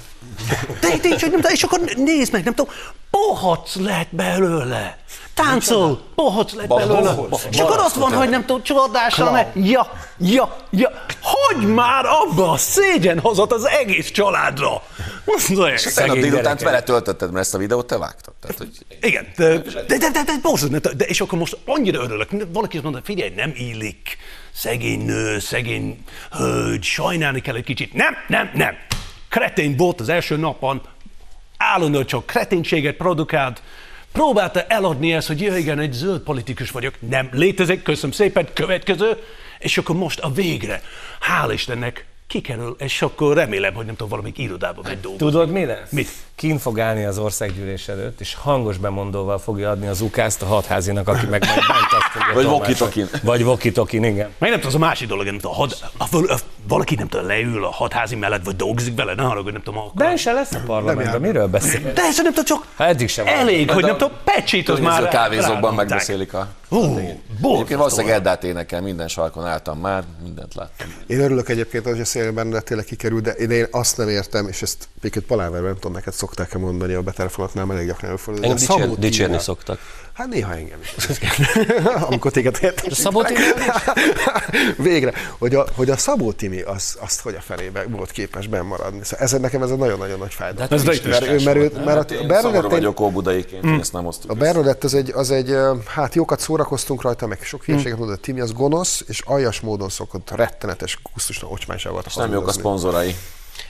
[0.79, 2.73] De, de, és, és akkor nézd meg, nem tudom,
[3.11, 4.97] bohac lett belőle.
[5.33, 7.15] Táncol, bohac lett belőle.
[7.51, 12.51] És akkor azt van, hogy nem tudom, csodással, ne, ja, ja, ja, hogy már abba
[12.51, 14.81] a szégyen hozott az egész családra.
[15.25, 18.33] Mondja, Tegnap délután vele töltötted, mert ezt a videót te vágtad.
[18.41, 18.69] Tehát, hogy
[19.01, 22.75] Igen, de, de, de, de, de, borzasztó, de, de, és akkor most annyira örülök, valaki
[22.75, 24.17] azt mondta, figyelj, nem illik,
[24.53, 27.93] szegény nő, szegény hölgy, sajnálni kell egy kicsit.
[27.93, 28.75] Nem, nem, nem.
[29.35, 30.81] Kretén volt az első napon,
[31.57, 33.61] állandóan csak kreténséget produkált,
[34.11, 36.93] próbálta eladni ezt, hogy ja, igen, egy zöld politikus vagyok.
[36.99, 39.23] Nem létezik, köszönöm szépen, következő.
[39.59, 40.81] És akkor most a végre,
[41.21, 45.27] hál' Istennek, kikerül, és akkor remélem, hogy nem tudom, valamelyik irodába megy dolgozni.
[45.27, 45.91] Tudod, mi lesz?
[45.91, 46.09] Mit?
[46.35, 51.07] Kín fog állni az országgyűlés előtt, és hangos bemondóval fogja adni az ukázt a hatházinak,
[51.07, 53.09] aki meg majd bent azt fogja Vagy walkie-talkie-n.
[53.23, 54.29] Vagy walkie-talkie-n, igen.
[54.37, 57.07] Meg nem tudom, az a másik dolog, nem tudom, had, a, a, a, valaki nem
[57.07, 59.93] tudom, leül a hatházi mellett, vagy dolgozik vele, ne haragudj, nem tudom, akkor.
[59.93, 61.93] Ben se lesz a parlamentben, miről beszél?
[61.93, 64.79] de ez nem tudom, csak Ha eddig sem elég, hogy a nem tudom, pecsit az
[64.79, 66.47] már környező kávézókban megbeszélik a...
[66.69, 66.97] Hú,
[67.41, 70.87] Egyébként valószínűleg Eddát énekel, minden sarkon álltam már, mindent láttam.
[71.07, 74.47] Én örülök egyébként, hogy a Szél Bernadett tényleg kikerül, de én, én azt nem értem,
[74.47, 78.43] és ezt Piket Paláverben nem tudom neked szokták-e mondani a betelefonatnál, mert elég gyakran előfordul.
[78.43, 79.79] Engem A Szabó dicsér, Timi- dicsérni szoktak.
[80.13, 81.17] Hát néha engem is.
[82.09, 82.91] Amikor téged értem.
[82.91, 83.39] Szabó Timi
[84.89, 88.99] Végre, hogy a, hogy a Szabó Timi az, azt hogy a felébe volt képes bennmaradni.
[89.03, 90.67] Szóval ez, nekem ez egy nagyon-nagyon nagy fájdalom.
[90.71, 91.09] Ez mert, ő,
[91.43, 94.31] mert, ő, mert Hát a Bernadette egy- vagyok óbudaiként, hogy ezt nem osztuk.
[94.31, 95.55] a Bernadette az egy, az egy,
[95.87, 100.31] hát jókat szórakoztunk rajta, meg sok hülyeséget mondott, Timi az gonosz, és aljas módon szokott
[100.31, 103.15] rettenetes, kusztusnak ocsmánysággal És nem jók a szponzorai.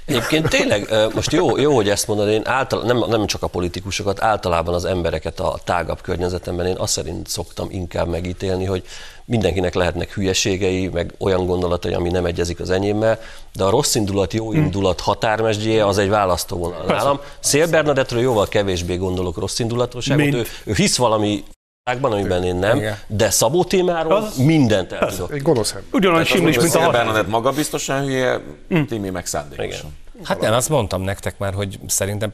[0.05, 4.21] Egyébként tényleg, most jó, jó hogy ezt mondod, én által, nem, nem csak a politikusokat,
[4.21, 8.83] általában az embereket a tágabb környezetemben én azt szerint szoktam inkább megítélni, hogy
[9.25, 13.19] mindenkinek lehetnek hülyeségei, meg olyan gondolatai, ami nem egyezik az enyémmel,
[13.53, 17.19] de a rossz indulat, jó indulat határmesdjéje az egy választóvonal nálam.
[17.39, 21.43] Szél Bernadettről jóval kevésbé gondolok rossz indulatosságot, ő, ő hisz valami
[21.85, 22.97] világban, amiben én nem, Igen.
[23.07, 25.33] de Szabó témáról Az- mindent el tudok.
[25.33, 25.83] Egy gonosz ember.
[25.91, 26.89] Ugyanolyan simlis, mint a.
[26.89, 28.39] Bernadett magabiztosan hülye,
[28.87, 29.95] Timi meg szándékosan.
[30.23, 32.33] Hát nem, azt mondtam nektek már, hogy szerintem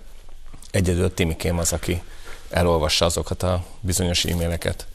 [0.71, 2.01] egyedül Timikém az, aki
[2.49, 4.85] elolvassa azokat a bizonyos e-maileket,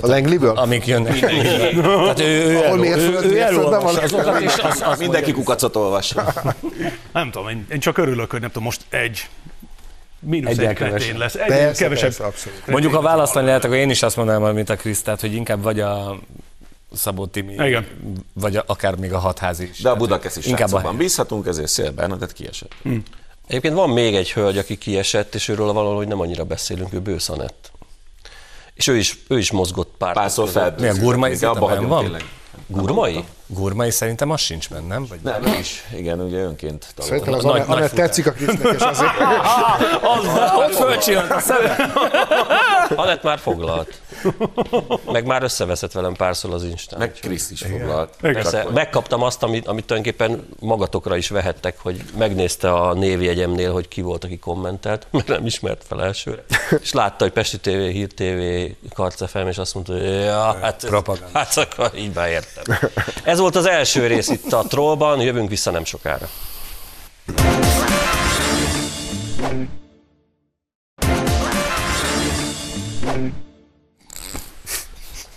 [0.00, 0.56] A Langley-ből?
[0.56, 1.18] amik jönnek.
[1.18, 6.32] Tehát ő, ő, Ahol elol- ő, ő elolvassa azokat, és az, az Mindenki kukacot olvassa.
[7.12, 9.28] Nem tudom, én, én csak örülök, hogy nem tudom, most egy
[10.20, 11.34] mínusz egy kretén lesz.
[11.34, 12.08] Egy Persze, kevesebb.
[12.08, 12.66] persze, abszolút.
[12.66, 15.80] Mondjuk, ha választani lehet, akkor én is azt mondanám, mint a Krisztát, hogy inkább vagy
[15.80, 16.18] a
[16.92, 17.86] Szabó Timi, Igen.
[18.32, 19.80] vagy a, akár még a hatházi is.
[19.80, 22.74] De a Budakeszi inkább srácokban a bízhatunk, ezért Szél Bernadett kiesett.
[23.46, 27.28] Egyébként van még egy hölgy, aki kiesett, és őről valahogy nem annyira beszélünk, ő Bősz
[27.28, 27.70] Anett.
[28.74, 30.12] És ő is, ő is mozgott pár.
[30.12, 30.74] Párszor fel.
[30.78, 32.02] Mi a Gurmai abba hagyom van?
[32.02, 32.24] tényleg.
[32.70, 33.24] Gurmai?
[33.46, 35.06] Gurmai szerintem az sincs benne, nem?
[35.08, 35.84] Vagy Nem, ő is.
[35.96, 39.10] Igen, ugye önként Szerintem az Nagy- nagy tetszik a Krisznek, és azért
[40.66, 41.76] Ott fölcsillant a szeme.
[42.96, 44.00] Anett már foglalt.
[45.12, 46.98] Meg már összeveszett velem párszor az Instán.
[46.98, 48.16] meg Kriszt is foglalt.
[48.20, 54.00] Persze, megkaptam azt, amit, amit tulajdonképpen magatokra is vehettek, hogy megnézte a névjegyemnél, hogy ki
[54.00, 56.44] volt, aki kommentelt, mert nem ismert fel elsőre.
[56.80, 61.38] És látta, hogy Pesti TV, Hír TV, Karcefem, és azt mondta, hogy ja, hát, Propaganda.
[61.38, 62.78] hát akkor így beértem.
[63.24, 66.28] Ez volt az első rész itt a Trollban, jövünk vissza nem sokára.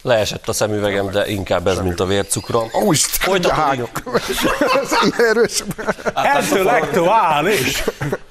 [0.05, 2.69] Leesett a szemüvegem, de inkább ez, mint a vércukrom.
[2.69, 3.63] Folytatódik.
[3.63, 3.89] hányok.
[5.29, 5.63] Erős.
[6.13, 7.83] Ettől aktuális.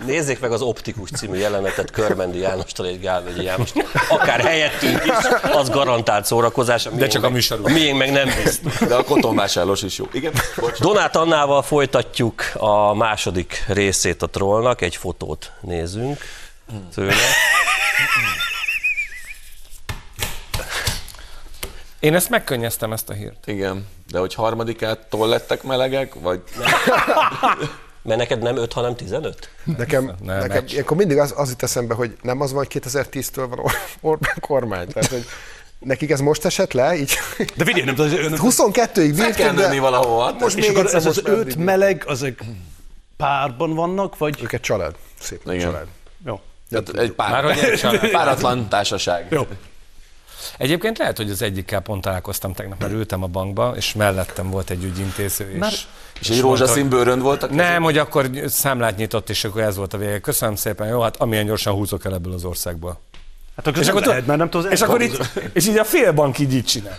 [0.06, 3.84] Nézzék meg az Optikus című jelenetet Körmendi Jánostól és Gálvegyi Jánostól.
[4.08, 5.12] Akár helyettünk is,
[5.52, 6.88] az garantált szórakozás.
[6.92, 7.68] De csak a műsorunk.
[7.68, 8.78] A miénk meg nem biztos.
[8.88, 10.08] De a kotonvásárlós is jó.
[10.12, 10.32] Igen.
[10.78, 16.18] Donát Annával folytatjuk a második részét a trollnak, egy fotót nézünk
[16.94, 17.14] tőle.
[22.02, 23.46] Én ezt megkönnyeztem, ezt a hírt.
[23.46, 26.42] Igen, de hogy harmadikától lettek melegek, vagy
[28.04, 29.48] Mert neked nem 5, hanem 15?
[29.76, 30.72] Nekem, Nem, nekem meccs.
[30.72, 34.34] ilyenkor mindig az, az jut eszembe, hogy nem az van, hogy 2010-től van Or- Orbán
[34.40, 34.88] kormány.
[34.88, 35.24] Tehát, hogy
[35.78, 37.12] nekik ez most esett le, így
[37.56, 40.32] De figyelj, nem tudom, az, ön- 22-ig fel kell bírtuk, nőni de valahova.
[40.38, 42.34] most és még akkor ez az most öt meleg, azok
[43.16, 44.42] párban vannak, vagy...
[44.42, 44.94] Ők egy család.
[45.20, 45.58] Szép Igen.
[45.60, 45.86] család.
[46.26, 46.40] Jó.
[46.70, 48.10] Tehát egy pár, Már egy család.
[48.10, 49.26] páratlan társaság.
[49.30, 49.46] Jó.
[50.58, 54.70] Egyébként lehet, hogy az egyikkel pont találkoztam tegnap, mert ültem a bankba, és mellettem volt
[54.70, 55.72] egy ügyintéző, és, Már-
[56.20, 57.50] És egy rózsaszín bőrön voltak?
[57.50, 60.18] Nem, hogy akkor számlát nyitott, és akkor ez volt a vége.
[60.20, 63.00] Köszönöm szépen, jó, hát amilyen gyorsan húzok el ebből az országból.
[63.56, 65.18] Hát akkor És akkor, lehet, mert nem tudod, és akkor így,
[65.52, 66.94] és így a félbank így így csinál.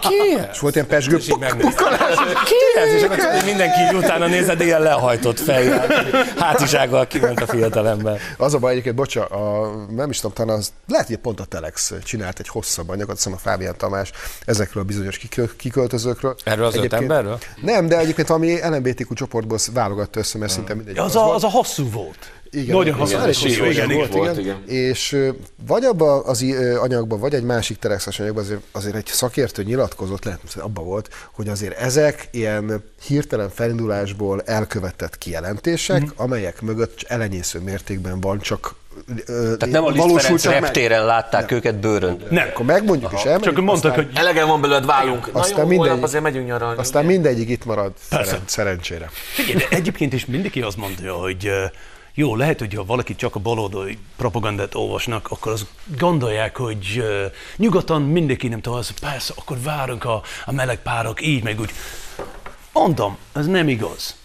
[0.00, 0.46] Ki ez?
[0.52, 1.16] És volt ilyen pesgő.
[1.16, 1.86] És így megnéztem.
[2.44, 2.92] Ki ez?
[2.92, 5.86] És akkor tudod, hogy mindenki így utána nézed, ilyen lehajtott fejjel,
[6.36, 8.18] hátizsággal kiment a fiatalember.
[8.36, 11.44] Az a baj egyébként, bocsa, a, nem is tudom, talán az, lehet, hogy pont a
[11.44, 14.10] Telex csinált egy hosszabb anyagot, azt hiszem a Fábián Tamás
[14.44, 16.36] ezekről a bizonyos kikö- kiköltözőkről.
[16.44, 17.38] Erről az öt emberről?
[17.62, 20.98] Nem, de egyébként valami LMBTQ csoportból válogatta össze, mert szinte mindegy.
[20.98, 22.32] Az a, az a hosszú volt.
[22.50, 24.10] Igen, Nagyon igen, hosszú igen, igen.
[24.10, 24.62] Volt, igen.
[24.66, 25.28] És ö,
[25.66, 26.44] vagy abban az
[26.80, 31.08] anyagban, vagy egy másik telexes anyagban azért, azért egy szakértő nyilatkozott, lehet, hogy abban volt,
[31.32, 36.10] hogy azért ezek ilyen hirtelen felindulásból elkövetett kijelentések, Mhm.
[36.16, 38.74] amelyek mögött elenyésző mértékben van csak
[39.34, 42.22] Tehát nem a Liszt Ferenc reptéren látták őket bőrön.
[42.30, 42.48] Nem.
[42.48, 45.32] Akkor megmondjuk és elmegyünk, Csak mondtak, aztán, hogy Elegem van belőled, válunk.
[45.32, 46.78] Na Aztán jó, mindegy- azért megyünk nyaralni.
[46.78, 48.24] aztán mindegyik itt marad, Persze.
[48.30, 49.10] szeren, szerencsére.
[49.34, 51.48] Figyelj, de egyébként is mindenki azt mondja, hogy
[52.18, 55.66] jó, lehet, hogy ha valaki csak a baloldali propagandát olvasnak, akkor azt
[55.98, 61.26] gondolják, hogy eh, nyugaton mindenki nem tudom, az, persze, akkor várunk a, a meleg párok
[61.26, 61.70] így, meg úgy.
[62.72, 64.16] Mondom, ez nem igaz.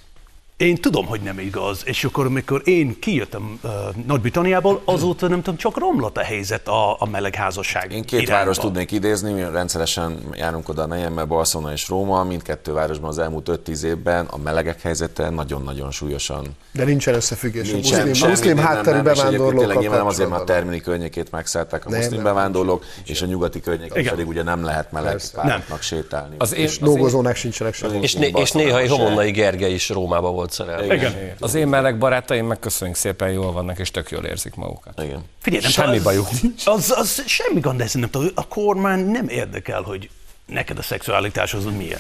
[0.58, 3.72] Én tudom, hogy nem igaz, és akkor, amikor én kijöttem uh,
[4.06, 8.34] Nagy-Britanniából, azóta nem tudom, csak romlott a helyzet a, a melegházasság Én két irányba.
[8.34, 13.20] város tudnék idézni, mi rendszeresen járunk oda a nejemmel, Barcelona és Róma, mindkettő városban az
[13.20, 17.70] elmúlt 5-10 évben a melegek helyzete nagyon-nagyon súlyosan De nincsen összefüggés.
[17.70, 21.32] a Nincsen, muszlim, semmi, muszlim nem, hátterű bevándorlókkal Tényleg nyilván azért már a termini környékét
[21.32, 25.22] megszállták a Nem, muszlim nem, bevándorlók, és a nyugati környéken pedig ugye nem lehet meleg
[25.34, 26.36] pároknak sétálni.
[26.38, 28.04] Az És nógozónák sincsenek sehol.
[28.04, 30.94] És, és néha egy Homonnai Gergely is Rómába volt szerelve.
[30.96, 31.34] Igen.
[31.40, 35.02] az én meleg barátaim meg köszönjük szépen, jól vannak, és tök jól érzik magukat.
[35.04, 35.24] Igen.
[35.42, 36.28] Figyelj, nem Semmi az- bajuk
[36.66, 40.10] Az, az semmi gond, de nem tudom, a kormány nem érdekel, hogy
[40.46, 42.00] neked a szexualitás az milyen.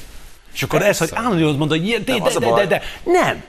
[0.53, 3.43] És akkor ez, hogy állandóan mondod, hogy ilyen, de, de, de, de, de, nem.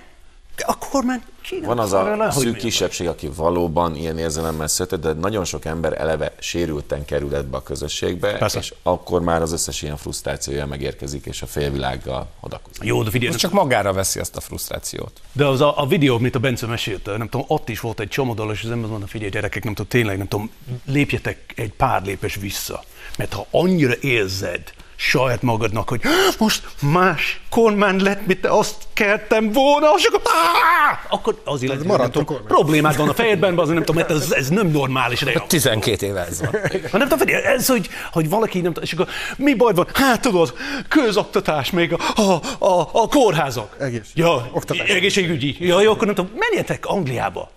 [0.66, 1.22] A kormány.
[1.62, 5.64] Van az le, a hogy szűk kisebbség, aki valóban ilyen érzelemmel született, de nagyon sok
[5.64, 8.58] ember eleve sérülten kerül ebbe a közösségbe, Persze.
[8.58, 12.84] és akkor már az összes ilyen frusztrációja megérkezik, és a félvilággal odakozik.
[12.84, 15.20] Jó, de figyelj, csak magára veszi azt a frusztrációt.
[15.32, 18.08] De az a, a videó, amit a Bence mesélt, nem tudom, ott is volt egy
[18.08, 20.50] csomó dolog, és az ember mondta, figyelj gyerekek, nem tudom, tényleg, nem tudom,
[20.84, 22.82] lépjetek egy pár lépés vissza.
[23.18, 24.72] Mert ha annyira érzed
[25.08, 26.00] saját magadnak, hogy
[26.38, 30.98] most más kormány lett, mint te azt keltem volna, és akkor, Áh!
[31.08, 34.30] akkor az illetve, nem maradt a problémád van a fejedben, azért nem tudom, mert ez,
[34.32, 35.46] ez nem normális reakció.
[35.46, 36.50] 12 éve ez van.
[36.90, 39.86] Ha nem tudom, ez, hogy, hogy valaki nem tudom, és akkor mi baj van?
[39.92, 40.54] Hát tudod,
[40.88, 43.76] közoktatás még a, a, a, a kórházak.
[43.78, 44.88] Egészség- Ja, oktatás.
[44.88, 45.56] egészségügyi.
[45.58, 47.50] Ja, jó, akkor nem tudom, menjetek Angliába.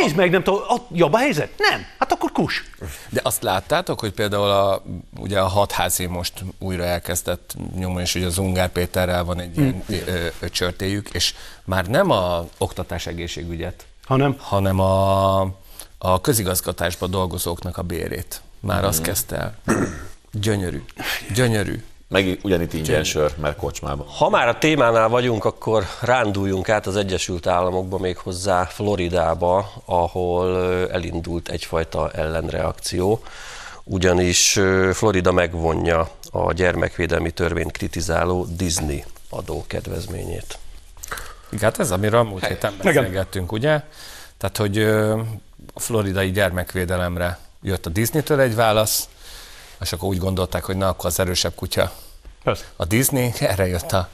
[0.00, 1.50] Nézd meg, nem tudom, ott jobb a helyzet?
[1.56, 1.86] Nem.
[1.98, 2.64] Hát akkor kus.
[3.08, 4.82] De azt láttátok, hogy például a,
[5.18, 9.84] ugye a hatházi most újra elkezdett nyomon, és ugye az Ungár Péterrel van egy ilyen
[9.88, 14.36] ö, ö, csörtéjük, és már nem a oktatás egészségügyet, Hanem?
[14.38, 15.40] hanem a,
[15.98, 18.40] a közigazgatásban dolgozóknak a bérét.
[18.60, 19.58] Már azt kezdte el.
[20.32, 20.84] Gyönyörű.
[21.34, 21.82] Gyönyörű.
[22.10, 24.06] Meg ugyanitt ingyen sör, mert kocsmában.
[24.06, 30.56] Ha már a témánál vagyunk, akkor ránduljunk át az Egyesült Államokba, még hozzá Floridába, ahol
[30.90, 33.22] elindult egyfajta ellenreakció,
[33.84, 34.60] ugyanis
[34.92, 40.58] Florida megvonja a gyermekvédelmi törvényt kritizáló Disney adókedvezményét.
[41.50, 43.80] Igen, hát ez, amiről a múlt héten beszélgettünk, ugye?
[44.38, 44.78] Tehát, hogy
[45.74, 49.08] a floridai gyermekvédelemre jött a Disney-től egy válasz,
[49.80, 51.92] és akkor úgy gondolták, hogy na, akkor az erősebb kutya
[52.76, 54.08] a Disney, erre jött a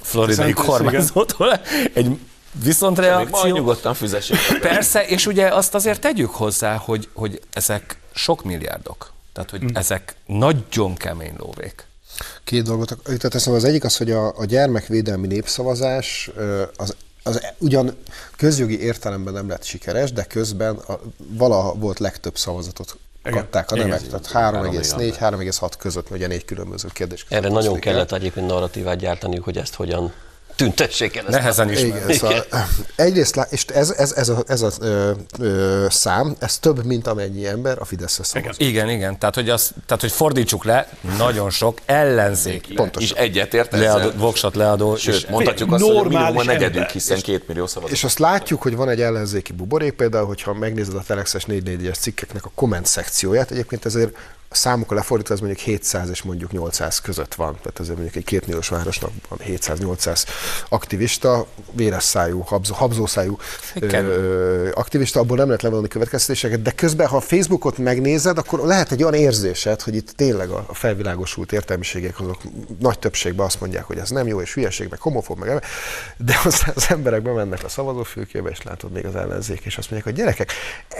[0.00, 1.60] floridai kormányzótól
[1.94, 2.18] egy
[2.52, 3.54] viszontreakció.
[3.54, 4.38] nyugodtan fizessék.
[4.60, 9.12] Persze, és ugye azt azért tegyük hozzá, hogy, hogy ezek sok milliárdok.
[9.32, 11.86] Tehát, hogy ezek nagyon kemény lóvék.
[12.44, 13.58] Két dolgot jutott eszembe.
[13.58, 16.30] Az egyik az, hogy a, a gyermekvédelmi népszavazás
[16.76, 17.96] az, az ugyan
[18.36, 24.00] közjogi értelemben nem lett sikeres, de közben a, valaha volt legtöbb szavazatot kapták a nemek.
[24.00, 27.26] Tehát 3,4, 3,6 között, ugye négy különböző kérdés.
[27.28, 30.12] Erre nagyon kellett egyébként narratívát gyártani, hogy ezt hogyan
[30.56, 31.24] tüntessék el.
[31.26, 31.80] Ezt Nehezen is.
[31.82, 32.44] Igen, szóval
[32.96, 37.06] egyrészt, lá- és ez, ez, ez a, ez a ö, ö, szám, ez több, mint
[37.06, 38.56] amennyi ember a Fideszre szavaz.
[38.58, 39.18] Igen, igen.
[39.18, 40.88] Tehát hogy, az, tehát, hogy fordítsuk le,
[41.18, 43.08] nagyon sok ellenzéki Pontosan.
[43.16, 44.12] És egyetért leadó, ezzel.
[44.18, 44.96] voksat leadó.
[44.96, 46.90] Sőt, és- mondhatjuk azt, hogy minimum a negyedünk, ember.
[46.90, 47.96] hiszen két millió szavazat.
[47.96, 52.44] És azt látjuk, hogy van egy ellenzéki buborék, például, hogyha megnézed a Telexes 444-es cikkeknek
[52.44, 54.16] a komment szekcióját, egyébként ezért
[54.48, 57.56] a számokkal lefordítva ez mondjuk 700 és mondjuk 800 között van.
[57.62, 60.24] Tehát azért mondjuk egy kétmilliós városnak van 700-800
[60.68, 63.38] aktivista, véres szájú, habzó, habzószájú
[63.74, 68.92] ö, aktivista, abból nem lehet levonni következtetéseket, de közben, ha a Facebookot megnézed, akkor lehet
[68.92, 72.40] egy olyan érzésed, hogy itt tényleg a felvilágosult értelmiségek azok
[72.80, 75.62] nagy többségben azt mondják, hogy ez nem jó, és hülyeség, meg homofób, meg ebbe.
[76.16, 80.14] de az, az emberek bemennek a szavazófülkébe, és látod még az ellenzék, és azt mondják,
[80.14, 80.52] hogy gyerekek,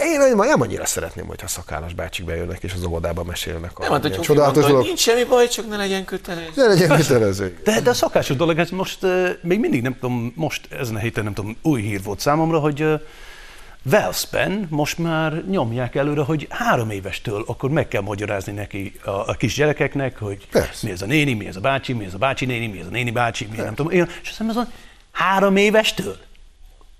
[0.05, 4.02] én nem, annyira szeretném, hogyha szakállas bácsik bejönnek, és az óvodában mesélnek a Nem, hát,
[4.02, 4.87] hogy csodálatos mondta, hogy dolog.
[4.87, 6.50] nincs semmi baj, csak ne legyen kötelező.
[6.55, 7.59] Ne legyen kötelező.
[7.64, 10.99] De, de a szakásos dolog, ez most uh, még mindig nem tudom, most ezen a
[10.99, 12.85] héten nem tudom, új hír volt számomra, hogy
[13.83, 19.35] Velszben most már nyomják előre, hogy három évestől akkor meg kell magyarázni neki a, a
[19.38, 20.87] kisgyerekeknek, hogy Persze.
[20.87, 22.87] mi ez a néni, mi ez a bácsi, mi ez a bácsi néni, mi ez
[22.87, 23.92] a néni bácsi, mi nem tudom.
[23.92, 24.64] Én, és azt mondom,
[25.12, 26.16] három évestől?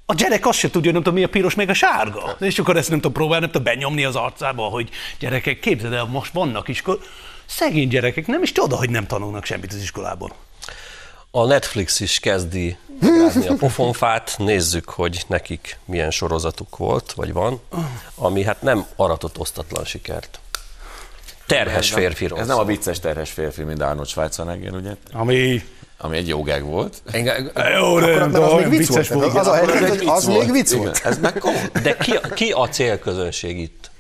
[0.07, 2.37] A gyerek azt se tudja, nem tudom, mi a piros, meg a sárga.
[2.41, 6.05] És akkor ezt nem tudom próbálni, nem tudom benyomni az arcába, hogy gyerekek, képzeld el,
[6.05, 7.01] most vannak iskol.
[7.47, 10.33] Szegény gyerekek, nem is csoda, hogy nem tanulnak semmit az iskolában.
[11.35, 17.61] A Netflix is kezdi megrázni a pofonfát, nézzük, hogy nekik milyen sorozatuk volt, vagy van,
[18.15, 20.41] ami hát nem aratott osztatlan sikert.
[21.47, 24.91] Terhes Ez nem- férfiról Ez nem a vicces terhes férfi, mint Arnold Schwarzenegger, ugye?
[25.13, 25.63] Ami...
[25.99, 27.03] Ami egy jó gag volt.
[27.11, 29.35] Engem, Jó, de az még vicc vicces volt.
[29.35, 31.01] Az a helyzet, Ez hogy az még vicc volt.
[31.05, 31.43] Ez meg.
[31.83, 33.91] De ki, ki a célközönség itt?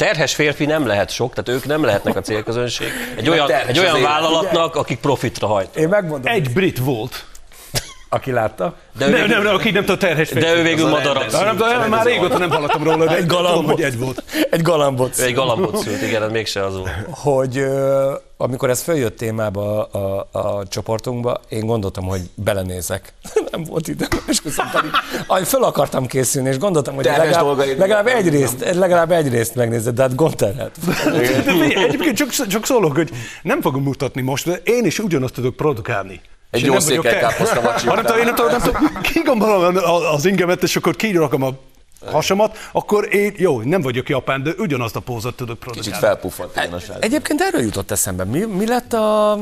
[0.00, 2.88] Terhes férfi nem lehet sok, tehát ők nem lehetnek a célközönség.
[3.16, 5.76] Egy olyan, egy olyan vállalatnak, akik profitra hajt.
[5.76, 6.32] én megmondom.
[6.32, 7.24] Egy brit volt.
[8.12, 8.74] Aki látta?
[8.98, 11.56] De ő Nem, végül, nem, nem, aki nem tudom, terhes de ő végül madarat Nem,
[11.56, 11.58] szült.
[11.58, 13.74] nem, már régóta nem hallottam róla, de Egy tudom, galambot.
[13.74, 14.22] hogy egy volt.
[14.50, 15.18] Egy galambot.
[15.18, 16.90] Ő egy galambot szült, igen, ez mégse az volt.
[17.10, 17.64] hogy
[18.36, 23.12] amikor ez följött témába a, a, a csoportunkba, én gondoltam, hogy belenézek.
[23.50, 24.90] Nem volt időm, és pedig.
[25.46, 29.28] Föl akartam készülni, és gondoltam, hogy Terhes legalább, dolgaid legalább, egy nem- részt, legalább egy
[29.28, 30.70] részt megnézed, de hát gondterhet.
[31.84, 33.10] Egyébként csak, csak szólok, hogy
[33.42, 36.20] nem fogom mutatni most, de én is ugyanazt tudok produkálni.
[36.50, 37.18] Egy jó székely te.
[37.18, 39.76] káposztamacsi Ha nem tudom, én nem tudom, nem tudom, kigombolom
[40.14, 41.50] az ingemet, és akkor kirakom a
[42.06, 46.06] hasamat, akkor én, jó, nem vagyok japán, de ugyanazt a pózat tudok Kicsit produkálni.
[46.06, 47.04] felpuffadt a srác.
[47.04, 48.24] Egyébként erről jutott eszembe.
[48.24, 49.38] Mi, mi lett a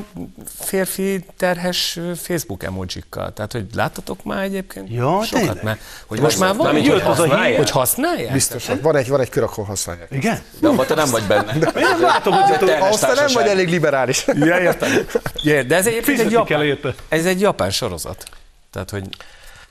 [0.58, 3.32] férfi terhes Facebook emojikkal?
[3.32, 4.90] Tehát, hogy láttatok már egyébként?
[4.90, 5.64] Ja, Sokat, tényleg?
[5.64, 7.56] mert, hogy most már van, hogy használják?
[7.56, 8.32] Hogy használják?
[8.32, 10.08] Biztos, van egy, van egy kör, ahol használják.
[10.10, 10.42] Igen?
[10.60, 11.52] De abban te nem vagy benne.
[11.54, 14.24] Én nem látom, hogy terhes Ahhoz te nem vagy elég liberális.
[14.26, 14.90] Ja, értem.
[15.42, 18.24] Ja, de ez egyébként egy japán, ez egy japán sorozat.
[18.70, 19.04] Tehát, hogy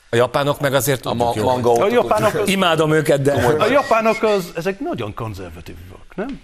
[0.10, 1.46] a japánok meg azért A tudjuk ma- jól.
[1.46, 3.34] manga A japánok, az, Imádom őket, de...
[3.60, 6.42] a japánok az, ezek nagyon konzervatívak, nem?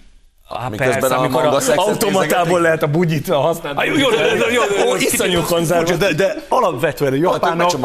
[0.49, 3.79] Á, Miközben persze, a amikor a automatából lehet a bugyit használni.
[3.79, 5.97] Ah, jó, jó, jó, jó, jó, Ó, iszonyú konzervatív.
[5.97, 7.79] De, de alapvetően a japánok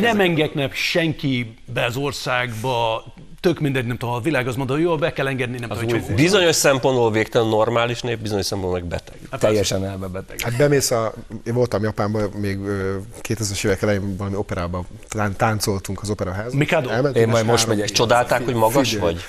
[0.00, 3.04] nem engednek senki be az országba,
[3.42, 5.88] tök mindegy, nem tudom, a világ az mondja, hogy jó, be kell engedni, nem tudom,
[5.88, 9.40] hogy Bizonyos szempontból végtelen normális nép, bizonyos szempontból meg beteg.
[9.40, 10.40] Teljesen elmebeteg.
[10.40, 11.12] Hát bemész a,
[11.46, 12.96] én voltam Japánban, még ö,
[13.28, 16.56] 2000-es évek elején valami operában tán, táncoltunk az operaházban.
[16.56, 16.88] Mikado?
[16.88, 17.90] Elmentünk, Én majd most megyek.
[17.90, 19.12] Csodálták, hogy magas Figyelj.
[19.12, 19.22] vagy?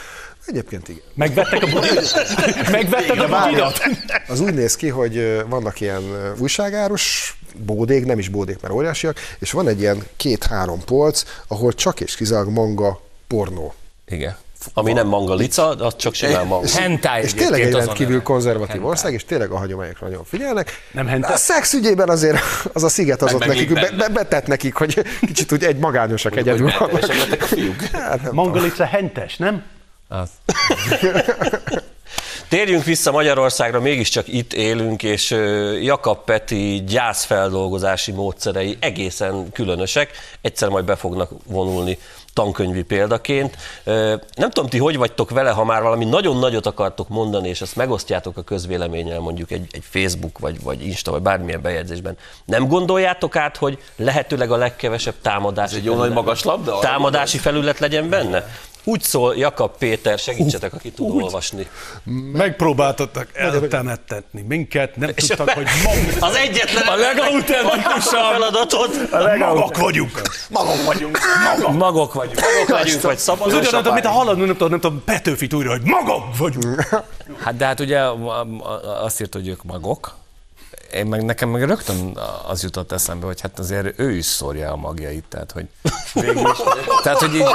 [0.46, 1.02] Egyébként igen.
[1.14, 2.14] Megvettek a budidat?
[2.72, 3.82] Megvetted a budidat?
[4.28, 9.18] Az úgy néz ki, hogy vannak ilyen ö, újságáros bódék, nem is bódék, mert óriásiak,
[9.40, 13.74] és van egy ilyen két-három polc, ahol csak és kizárólag manga pornó.
[14.14, 14.36] Igen.
[14.74, 16.68] Ami nem manga lica, az csak simán manga.
[16.70, 18.90] Hentai És tényleg egy rendkívül konzervatív Hentai.
[18.90, 20.72] ország, és tényleg a hagyományokra nagyon figyelnek.
[20.92, 21.34] Nem hentai?
[21.34, 22.38] A szex ügyében azért
[22.74, 25.78] az a sziget az Meg ott nekik, be, be, betett nekik, hogy kicsit úgy egy
[25.78, 27.42] magányosak egyedül Hogy vannak.
[27.42, 27.82] a fiúk.
[27.82, 29.64] Hát nem Mangalica hentes, nem?
[30.08, 30.30] Az.
[32.50, 35.32] Térjünk vissza Magyarországra, mégiscsak itt élünk, és
[35.82, 40.12] Jakab Peti gyászfeldolgozási módszerei egészen különösek.
[40.42, 41.98] Egyszer majd be fognak vonulni
[42.34, 43.58] tankönyvi példaként.
[44.36, 47.76] Nem tudom, ti hogy vagytok vele, ha már valami nagyon nagyot akartok mondani, és ezt
[47.76, 52.18] megosztjátok a közvéleménnyel, mondjuk egy, egy Facebook, vagy, vagy Insta, vagy bármilyen bejegyzésben.
[52.46, 56.80] Nem gondoljátok át, hogy lehetőleg a legkevesebb támadási Ez egy jó nagy magas labda?
[56.80, 58.46] támadási felület legyen benne?
[58.84, 61.68] Úgy szól Jakab Péter, segítsetek, aki tud olvasni.
[62.34, 68.24] Megpróbáltattak eltemettetni minket, nem tudtak, hogy mag- Az egyetlen A legautentikusabb.
[68.32, 70.22] feladatot magak vagyunk.
[70.50, 71.18] Magok vagyunk.
[71.72, 72.40] Magok vagyunk.
[72.70, 73.60] legyünk, vagy Az szabadon.
[73.60, 77.06] ugyanaz, amit a haladni, nem tudom, nem tudom, Petőfit újra, hogy magak vagyunk.
[77.44, 80.16] Hát de hát ugye a- a- azt írt, hogy ők magok.
[80.96, 84.76] Én meg nekem meg rögtön az jutott eszembe, hogy hát azért ő is szórja a
[84.76, 85.66] magjait, tehát hogy
[87.04, 87.46] tehát hogy így,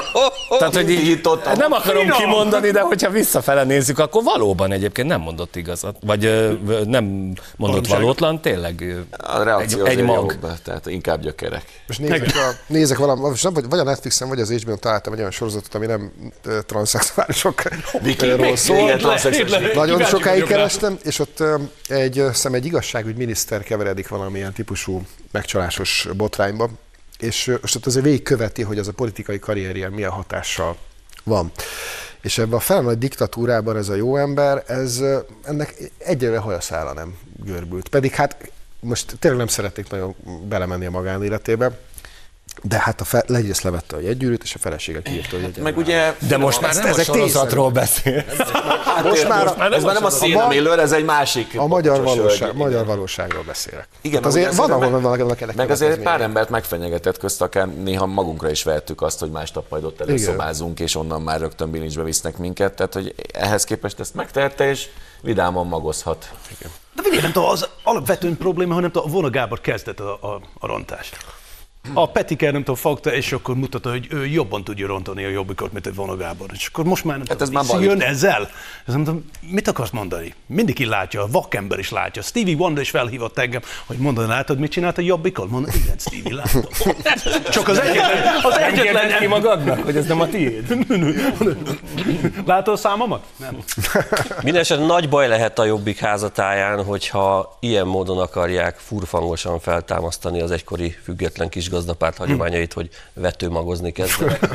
[0.59, 1.57] tehát, hogy így Nyitottam.
[1.57, 7.33] nem akarom kimondani, de hogyha visszafele nézzük, akkor valóban egyébként nem mondott igazat, vagy nem
[7.57, 10.17] mondott valótlan, tényleg A reakció egy, egy mag.
[10.41, 11.65] jobb, tehát inkább gyökerek.
[11.87, 15.13] Most nézek, a, nézek valami, most nem, vagy vagy a Netflixen, vagy az HBO-n találtam
[15.13, 16.13] egy olyan sorozatot, ami nem
[16.67, 18.93] transzexuálisokról szól.
[19.75, 21.43] Nagyon sokáig kerestem, és ott
[21.89, 26.71] egy, szem egy igazságügy miniszter keveredik valamilyen típusú megcsalásos botrányba,
[27.19, 30.77] és most ott azért végigköveti, hogy az a politikai karrierje milyen hatással
[31.25, 31.51] van.
[32.21, 35.03] És ebben a fel nagy diktatúrában ez a jó ember, ez
[35.45, 37.89] ennek egyre hajaszála nem görbült.
[37.89, 40.15] Pedig hát most tényleg nem szeretnék nagyon
[40.49, 41.79] belemenni a magánéletébe,
[42.63, 45.77] de hát a fe, legyrészt levette a jegygyűrűt, és a felesége kiírta, hogy egy Meg
[45.77, 46.15] ugye...
[46.29, 48.25] De most már nem a ezek sorozatról beszél.
[48.99, 50.93] Hát most most már már, a- ez már nem a a szénem ma- élőr, ez
[50.93, 51.59] egy másik.
[51.59, 52.87] A magyar, valóság, magyar igen.
[52.87, 53.89] valóságról beszélek.
[54.01, 57.43] Igen, hát meg azért van, ahol vannak ennek Meg azért egy pár embert megfenyegetett közt,
[57.43, 61.71] akár néha magunkra is vettük azt, hogy másnap majd ott előszobázunk, és onnan már rögtön
[61.71, 62.75] bilincsbe visznek minket.
[62.75, 64.87] Tehát, hogy ehhez képest ezt megtehette, és
[65.21, 66.31] vidáman magozhat.
[66.95, 70.19] De figyelj, nem tudom, az alapvetően probléma, hogy nem tudom, a Vona Gábor kezdett a,
[70.21, 71.17] a, a rontást.
[71.95, 75.73] A Petike nem tudom, fogta, és akkor mutatta, hogy ő jobban tudja rontani a jobbikot,
[75.73, 76.51] mint egy Vona Gábor.
[76.53, 78.51] És akkor most már nem Hát tudom, ez már jön ezzel.
[78.87, 80.35] Ez nem tudom, mit akarsz mondani?
[80.47, 82.23] Mindenki látja, a vakember is látja.
[82.23, 85.49] Stevie Wonder is felhívott engem, hogy mondani, látod, mit csinált a jobbikol?
[85.49, 86.63] Mondom, igen, Stevie, látom.
[87.51, 90.77] Csak az egyetlen, az Nem kérdezd ki egyetlen, magadnak, hogy ez nem a tiéd?
[92.47, 93.25] Látod a számomat?
[93.37, 93.57] Nem.
[94.43, 100.97] Mindenesetre nagy baj lehet a Jobbik házatáján, hogyha ilyen módon akarják furfangosan feltámasztani az egykori
[101.03, 104.49] független kisgazdapárt hagyományait, hogy vetőmagozni kezdenek.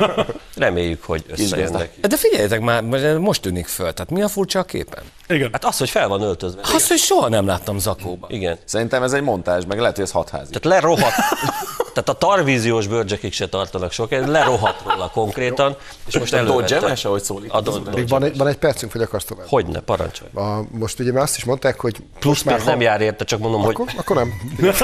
[0.56, 2.00] Reméljük, hogy összejönnek.
[2.00, 2.82] De figyeljetek már,
[3.18, 5.02] most tűnik föl, tehát mi a furcsa a képen?
[5.28, 5.48] Igen.
[5.52, 6.60] Hát az, hogy fel van öltözve.
[6.62, 8.30] Azt, hogy soha nem láttam zakóban.
[8.30, 8.58] Igen.
[8.64, 10.52] Szerintem ez egy montázs, meg lehet, hogy ez hatházi.
[10.52, 11.14] Tehát lerohadt,
[11.94, 15.76] Tehát a tarvíziós bőrcsekig se tartanak sok, lerohadt róla konkrétan,
[16.06, 16.42] és most A.
[16.42, 17.50] Dodge-emes, ahogy szólít?
[17.50, 17.90] A Dodge.
[17.94, 19.46] Még van egy, van egy percünk, vagy akarsz tovább?
[19.48, 20.30] Hogyne, parancsolj.
[20.34, 23.62] A, most ugye már azt is mondták, hogy Plusz már nem jár érte, csak mondom,
[23.62, 24.32] hogy Akkor, akkor nem.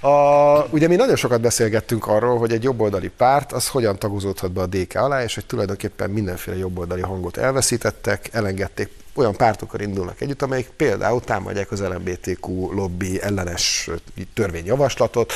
[0.00, 4.60] A, ugye mi nagyon sokat beszélgettünk arról, hogy egy jobboldali párt az hogyan tagozódhat be
[4.60, 10.42] a DK alá, és hogy tulajdonképpen mindenféle jobboldali hangot elveszítettek, elengedték olyan pártokkal indulnak együtt,
[10.42, 13.90] amelyek például támadják az LMBTQ lobby ellenes
[14.34, 15.32] törvényjavaslatot,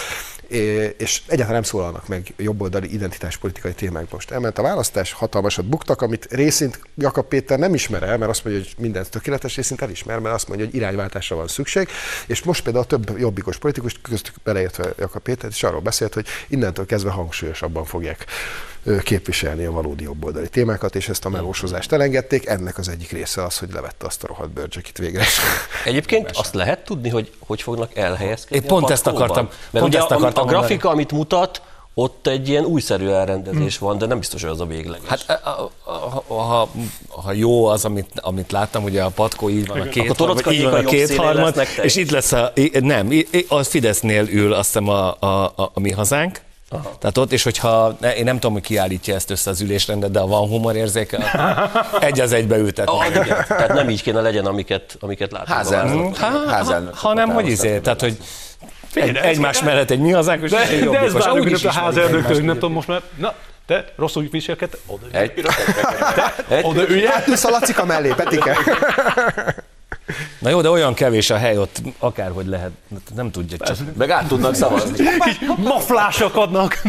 [0.96, 4.08] és egyáltalán nem szólalnak meg jobboldali identitáspolitikai témákban.
[4.12, 8.44] Most elment a választás, hatalmasat buktak, amit részint Jakab Péter nem ismer el, mert azt
[8.44, 11.88] mondja, hogy minden tökéletes, részint elismer, mert azt mondja, hogy irányváltásra van szükség,
[12.26, 16.86] és most például több jobbikos politikus, köztük beleértve Jakab Péter, és arról beszélt, hogy innentől
[16.86, 18.26] kezdve hangsúlyosabban fogják
[19.02, 22.46] képviselni a valódi jobboldali témákat, és ezt a melósozást elengedték.
[22.46, 25.24] Ennek az egyik része az, hogy levette azt a rohadt bőrcsekit végre.
[25.84, 29.84] Egyébként azt lehet tudni, hogy hogy fognak elhelyezkedni Én pont a ezt akartam- Mert pont
[29.84, 30.66] ugye ezt a, akartam a mondani.
[30.66, 31.62] grafika, amit mutat,
[31.94, 35.24] ott egy ilyen újszerű elrendezés van, de nem biztos, hogy az a végleges.
[35.26, 35.70] Hát ha,
[36.34, 36.68] ha,
[37.08, 40.62] ha jó az, amit, amit láttam, ugye a patkó így van a két Torocka így
[40.62, 40.86] van
[41.18, 43.10] a lesznek te és itt lesz a, nem,
[43.48, 46.40] a Fidesznél ül azt hiszem a, a, a, a mi hazánk,
[46.72, 46.96] Aha.
[46.98, 50.18] Tehát ott, és hogyha, ne, én nem tudom, hogy kiállítja ezt össze az ülésrendet, de
[50.18, 51.18] ha van humorérzéke,
[52.00, 52.92] egy az egybe ültetni.
[52.98, 53.44] Ah, igen.
[53.48, 55.50] Tehát nem így kéne legyen, amiket, amiket látunk.
[55.56, 56.16] Házelnök.
[56.16, 58.16] Ha, ha, hanem, hogy izé, tehát, hogy
[58.94, 61.88] egy, egymás mellett egy mi hazánk, és De, egy de ez már Úgy is a
[61.88, 62.42] egymást.
[62.42, 63.34] nem tudom most már, na,
[63.66, 65.54] te rosszul viselkedte, oda, Egy piros,
[66.48, 67.12] egy oda ülj el.
[67.14, 68.56] Átülsz a Lacika mellé, Petike.
[70.40, 72.70] Na jó, de olyan kevés a hely ott, akárhogy lehet,
[73.14, 73.76] nem tudja csak.
[73.96, 75.04] Meg át tudnak szavazni.
[75.56, 76.82] Maflások adnak.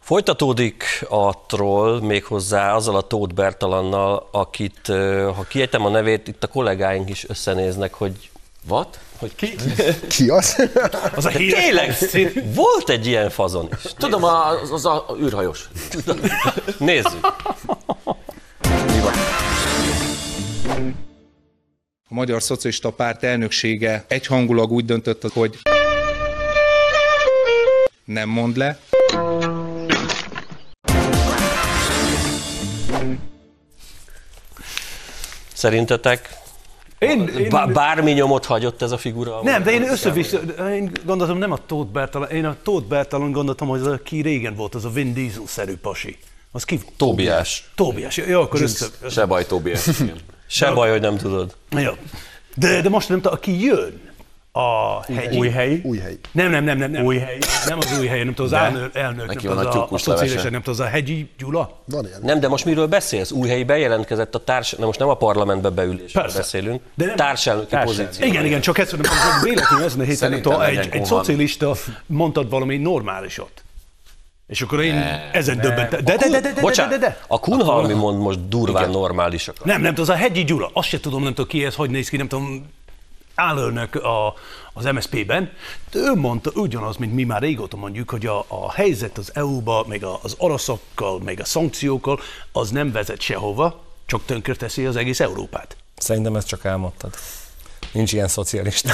[0.00, 4.86] Folytatódik a troll méghozzá azzal a Tóth Bertalannal, akit,
[5.36, 8.30] ha kiejtem a nevét, itt a kollégáink is összenéznek, hogy
[8.68, 8.98] What?
[9.18, 9.54] hogy ki?
[10.16, 10.68] Ki az?
[11.16, 13.92] Az a híres tényleg, volt egy ilyen fazon is.
[13.96, 15.68] Tudom, az, az a űrhajós.
[16.78, 17.26] Nézzük.
[22.12, 25.58] A Magyar Szocialista Párt elnöksége egyhangulag úgy döntött, hogy
[28.04, 28.78] nem mond le.
[35.52, 36.28] Szerintetek
[36.98, 39.42] Én, én, bá- bármi nyomot hagyott ez a figura?
[39.42, 43.68] nem, de én összevisz, én gondoltam nem a Tóth Bertalan, én a Tóth Bertalan gondoltam,
[43.68, 46.18] hogy az a ki régen volt, az a Vin Diesel-szerű pasi.
[46.50, 46.80] Az ki?
[46.96, 47.70] Tóbiás.
[47.74, 48.16] Tóbiás.
[48.16, 48.86] Jó, akkor össze.
[49.10, 49.72] Se baj, Tobi.
[50.52, 51.56] Se baj, hogy nem tudod.
[51.70, 51.90] Jó.
[52.54, 54.00] De, de most nem tudom, aki jön
[54.52, 55.38] a hegyi.
[55.38, 55.80] Új helyi?
[55.84, 56.18] Új hely.
[56.32, 57.04] Nem, nem, nem, nem, nem.
[57.04, 57.38] Új hely.
[57.66, 59.88] Nem az új hely, nem tudom, az elnök, elnök nem Neki tudom, van az a
[59.90, 61.82] a, szociális, nem tudom, az a hegyi Gyula.
[61.84, 62.20] Van ilyen.
[62.22, 63.30] Nem, de most miről beszélsz?
[63.30, 64.72] Újhelyi bejelentkezett a társ...
[64.72, 66.38] Na most nem a parlamentbe beülésről Persze.
[66.38, 66.80] beszélünk.
[66.94, 68.26] De nem- Társelnöki pozíció.
[68.26, 71.74] Igen, igen, csak ezt mondom, hogy véletlenül ezen a héten nem egy, egy szocialista
[72.06, 73.62] mondtad valami normálisot.
[74.52, 74.94] És akkor én
[75.32, 76.04] ezen döbbentem.
[76.04, 77.20] De, de, de, de, de, de, Bocsánat, de, de.
[77.28, 79.64] a Kunhalmi mond most durván normálisakat.
[79.64, 81.90] Nem, nem, tudom, az a hegyi Gyula, azt se tudom, nem tudom ki ez, hogy
[81.90, 82.66] néz ki, nem tudom,
[83.34, 84.34] állőrnök a,
[84.72, 85.52] az MSZP-ben,
[85.90, 89.84] de ő mondta ugyanaz, mint mi már régóta mondjuk, hogy a, a helyzet az EU-ba,
[89.88, 92.20] meg a- az oroszokkal, meg a szankciókkal,
[92.52, 95.76] az nem vezet sehova, csak tönkreteszi az egész Európát.
[95.96, 97.14] Szerintem ezt csak álmodtad.
[97.92, 98.92] Nincs ilyen szocialista.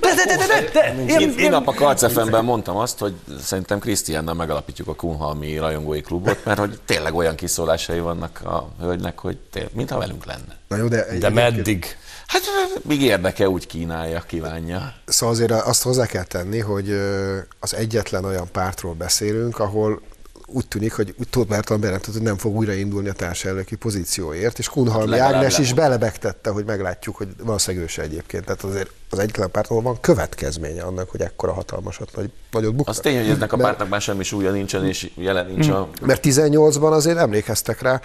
[0.00, 0.94] De, de, de, de, de, de.
[0.94, 5.56] Én, Én, én én, nap a Karcefemben mondtam azt, hogy szerintem Krisztiánnal megalapítjuk a Kunhalmi
[5.56, 10.56] rajongói klubot, mert hogy tényleg olyan kiszólásai vannak a hölgynek, hogy tényleg, mintha velünk lenne.
[10.68, 11.96] Na jó, de, De meddig?
[12.26, 12.42] Hát
[12.82, 14.92] még érdeke, úgy kínálja, kívánja.
[15.06, 16.90] Szóval azért azt hozzá kell tenni, hogy
[17.60, 20.00] az egyetlen olyan pártról beszélünk, ahol
[20.52, 25.18] úgy tűnik, hogy Tóth Bertalan bejelentett, hogy nem fog újraindulni a társelnöki pozícióért, és Kunhalmi
[25.18, 28.44] Hát Ágnes is belebegtette, hogy meglátjuk, hogy valószínűleg ő se egyébként.
[28.44, 32.94] Tehát azért az egyetlen párt, ahol van következménye annak, hogy ekkora hatalmasat nagy, nagyot buktak.
[32.94, 35.88] Az tény, hogy ennek a pártnak már semmi súlya nincsen, és jelen nincs a...
[36.02, 38.00] Mert 18-ban azért emlékeztek rá,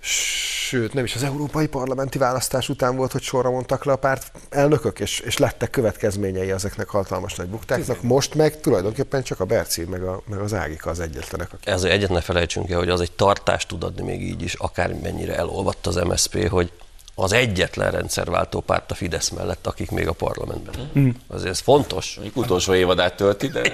[0.00, 4.32] sőt, nem is az európai parlamenti választás után volt, hogy sorra mondtak le a párt
[4.48, 8.02] elnökök, és, és lettek következményei ezeknek hatalmas nagy buktáknak.
[8.02, 11.82] Most meg tulajdonképpen csak a Berci, meg, a, meg az Ágika az egyetlenek, akik Ez
[11.82, 15.86] egyet ne felejtsünk el, hogy az egy tartást tud adni még így is, akármennyire elolvadt
[15.86, 16.72] az MSZP, hogy
[17.14, 20.90] az egyetlen rendszerváltó párt a Fidesz mellett, akik még a parlamentben.
[20.98, 21.08] Mm.
[21.26, 22.14] Azért ez fontos.
[22.14, 23.62] Mondjuk utolsó évadát tölti, de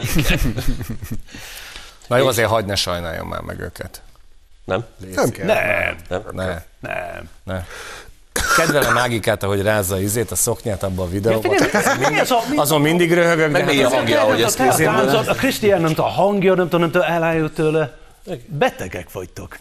[2.09, 4.03] Na jó, azért hagyd ne sajnáljon már meg őket.
[4.65, 4.85] Nem?
[5.15, 5.47] nem kell.
[5.47, 6.47] nem, Ne,
[6.81, 7.29] nem.
[7.45, 7.65] ne.
[8.57, 11.57] Kedvelem Ágikát, ahogy rázza izét, a szoknyát abba a videóban.
[12.57, 16.05] Azon mindig röhögök, de meg még a hát hangja, ahogy ezt a, Krisztián nem tudom,
[16.05, 17.93] a hangja, nem tudom, nem tudom, elájult tőle.
[18.47, 19.59] Betegek vagytok.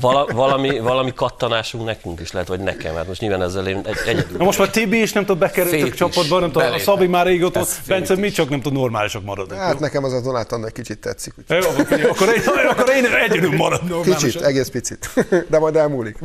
[0.00, 3.96] Vala, valami, valami kattanásunk nekünk is lehet, vagy nekem, hát most nyilván ezzel én egy,
[4.06, 4.36] egyedül.
[4.38, 6.78] Na most már Tibi is nem tud bekerülni a csapatba, nem tudom, a.
[6.78, 9.56] Szabi már régóta, Ez Bence mi csak nem tud normálisok maradni.
[9.56, 11.34] Hát nekem az a Donátan egy kicsit tetszik.
[11.38, 11.44] Úgy.
[11.48, 14.02] Jó, akkor én, akkor én egyedül maradnom.
[14.02, 15.10] Kicsit, egész picit.
[15.50, 16.18] De majd elmúlik.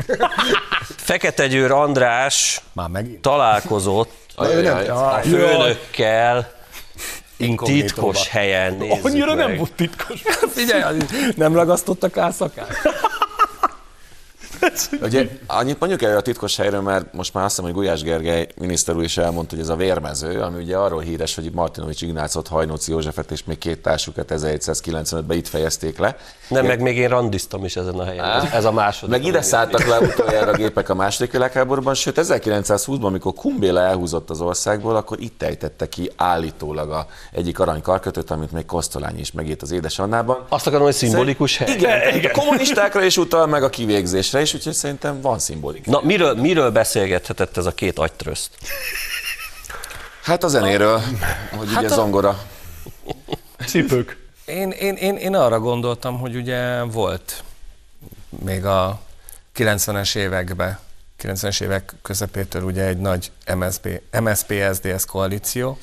[1.10, 3.22] Fekete Győr András Már megint?
[3.22, 4.45] találkozott a
[5.24, 6.57] főnökkel.
[7.64, 8.74] Titkos helyen.
[8.74, 9.58] Nézzük Annyira nem meg.
[9.58, 10.22] volt titkos.
[10.56, 10.98] Figyelj,
[11.36, 12.72] nem ragasztottak rá szakát?
[15.01, 18.47] Ugye, annyit mondjuk el a titkos helyről, mert most már azt hiszem, hogy Gulyás Gergely
[18.55, 22.47] miniszter úr is elmondta, hogy ez a vérmező, ami ugye arról híres, hogy Martinovics Ignácot,
[22.47, 26.18] Hajnóci Józsefet és még két társukat 1795-ben itt fejezték le.
[26.47, 28.26] Nem, meg még én randiztam is ezen a helyen.
[28.26, 29.16] Ez, ez a második.
[29.16, 34.30] Meg ide szálltak le utoljára a gépek a második világháborúban, sőt 1920-ban, amikor Kumbéla elhúzott
[34.30, 39.32] az országból, akkor itt ejtette ki állítólag a egyik arany karkötőt, amit még Kosztolányi is
[39.32, 40.45] megért az édesannában.
[40.49, 41.74] Azt akarom, hogy szimbolikus hely.
[41.74, 42.32] Igen, igen.
[42.34, 45.91] a kommunistákra is utal, meg a kivégzésre is, úgyhogy szerintem van szimbolika.
[45.91, 48.50] Na, miről, miről beszélgethetett ez a két agytröszt?
[50.24, 51.02] Hát a zenéről,
[51.52, 52.43] hogy Hát ugye zongora.
[53.66, 54.18] Cipők.
[54.45, 57.43] Én, én, én, én arra gondoltam, hogy ugye volt
[58.43, 59.00] még a
[59.56, 60.80] 90-es években,
[61.22, 65.78] 90-es évek közepétől ugye egy nagy MSZP, MSZP-SZDSZ koalíció,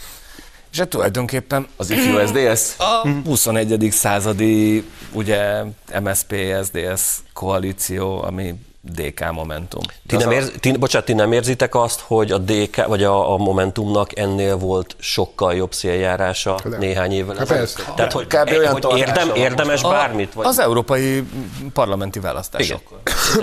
[0.76, 2.78] és hát tulajdonképpen Az ifjú SDS?
[2.78, 3.88] a 21.
[3.90, 5.62] századi ugye
[6.02, 8.54] MSZP-SZDSZ koalíció, ami
[8.92, 9.80] DK Momentum.
[10.06, 13.36] Ti nem, érz, ti, bocsánat, ti nem érzitek azt, hogy a DK, vagy a, a
[13.36, 17.92] Momentumnak ennél volt sokkal jobb széljárása néhány évvel Hát ezelőtt?
[17.96, 18.48] Tehát, hogy, Kb.
[18.58, 20.32] olyan hogy érdem, érdemes A- bármit?
[20.34, 21.24] Vagy, Az európai
[21.72, 22.80] parlamenti választások.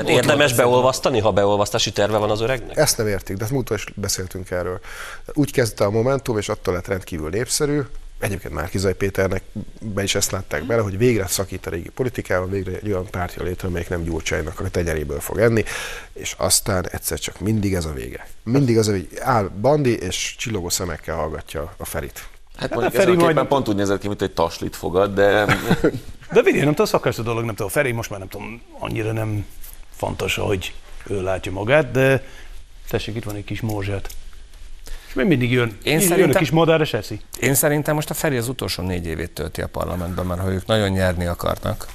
[0.06, 2.78] érdemes beolvasztani, ha beolvasztási terve van az öregnek?
[2.78, 4.80] Ezt nem értik, de múltkor is beszéltünk erről.
[5.34, 7.82] Úgy kezdte a Momentum, és attól lett rendkívül népszerű.
[8.24, 9.44] Egyébként már Kizaj Péternek
[9.80, 13.34] be is ezt látták bele, hogy végre szakít a régi politikával, végre egy olyan párt
[13.36, 15.64] jön létre, amelyik nem Gyurcsánynak a tenyeréből fog enni,
[16.14, 18.28] és aztán egyszer csak mindig ez a vége.
[18.44, 22.28] Mindig az, hogy áll Bandi, és csillogó szemekkel hallgatja a Ferit.
[22.56, 25.46] Hát mondjuk Feri majd- pont úgy nézett ki, mint egy taslit fogad, de
[26.32, 29.12] De vigyél, nem tudom, szakás a dolog, nem tudom, Feri most már nem tudom, annyira
[29.12, 29.46] nem
[29.96, 30.74] fontos, hogy
[31.08, 32.24] ő látja magát, de
[32.90, 34.10] tessék, itt van egy kis morzsát.
[35.14, 37.20] És még mindig jön, Én jön szerintem- kis madár, és eszi.
[37.40, 40.66] Én szerintem most a Feri az utolsó négy évét tölti a parlamentben, mert ha ők
[40.66, 41.88] nagyon nyerni akarnak,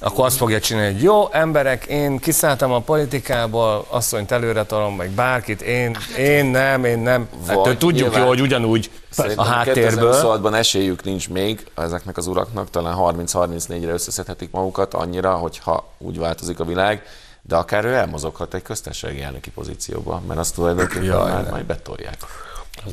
[0.00, 5.10] akkor azt fogja csinálni, hogy jó emberek, én kiszálltam a politikából, asszonyt előre tolom, meg
[5.10, 7.28] bárkit, én, én nem, én nem.
[7.46, 8.20] Hát Vagy tudjuk nyilván.
[8.20, 8.90] jó, hogy ugyanúgy
[9.36, 10.12] a háttérből.
[10.14, 16.60] 2026-ban esélyük nincs még ezeknek az uraknak, talán 30-34-re összeszedhetik magukat annyira, hogyha úgy változik
[16.60, 17.02] a világ,
[17.42, 22.16] de akár ő elmozoghat egy köztársasági elnöki pozícióba, mert azt tulajdonképpen Jaj, már majd betolják.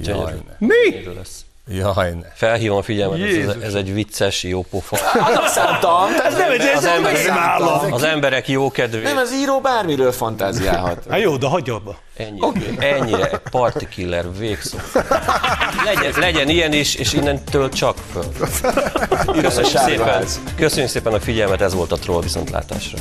[0.02, 0.68] Jaj, ne.
[0.68, 1.04] Mi?
[1.16, 1.44] Lesz.
[1.72, 2.28] Jaj, ne.
[2.36, 4.98] Felhívom a figyelmet, ez, ez egy vicces, jó pofa.
[5.28, 9.02] Annak szántam, Ez nem egy, ez Az nem emberek, az emberek jó kedvé.
[9.02, 11.04] nem, az író bármiről fantáziálhat.
[11.10, 11.98] Hát jó, de hagyja abba.
[12.18, 12.40] Ennyi,
[12.80, 14.78] ennyire, egy party killer végszó.
[15.86, 18.24] Legyen, legyen ilyen is, és innentől csak föl.
[19.42, 20.26] Köszönjük szépen,
[20.56, 22.98] köszönjük szépen a figyelmet, ez volt a Troll viszontlátásra.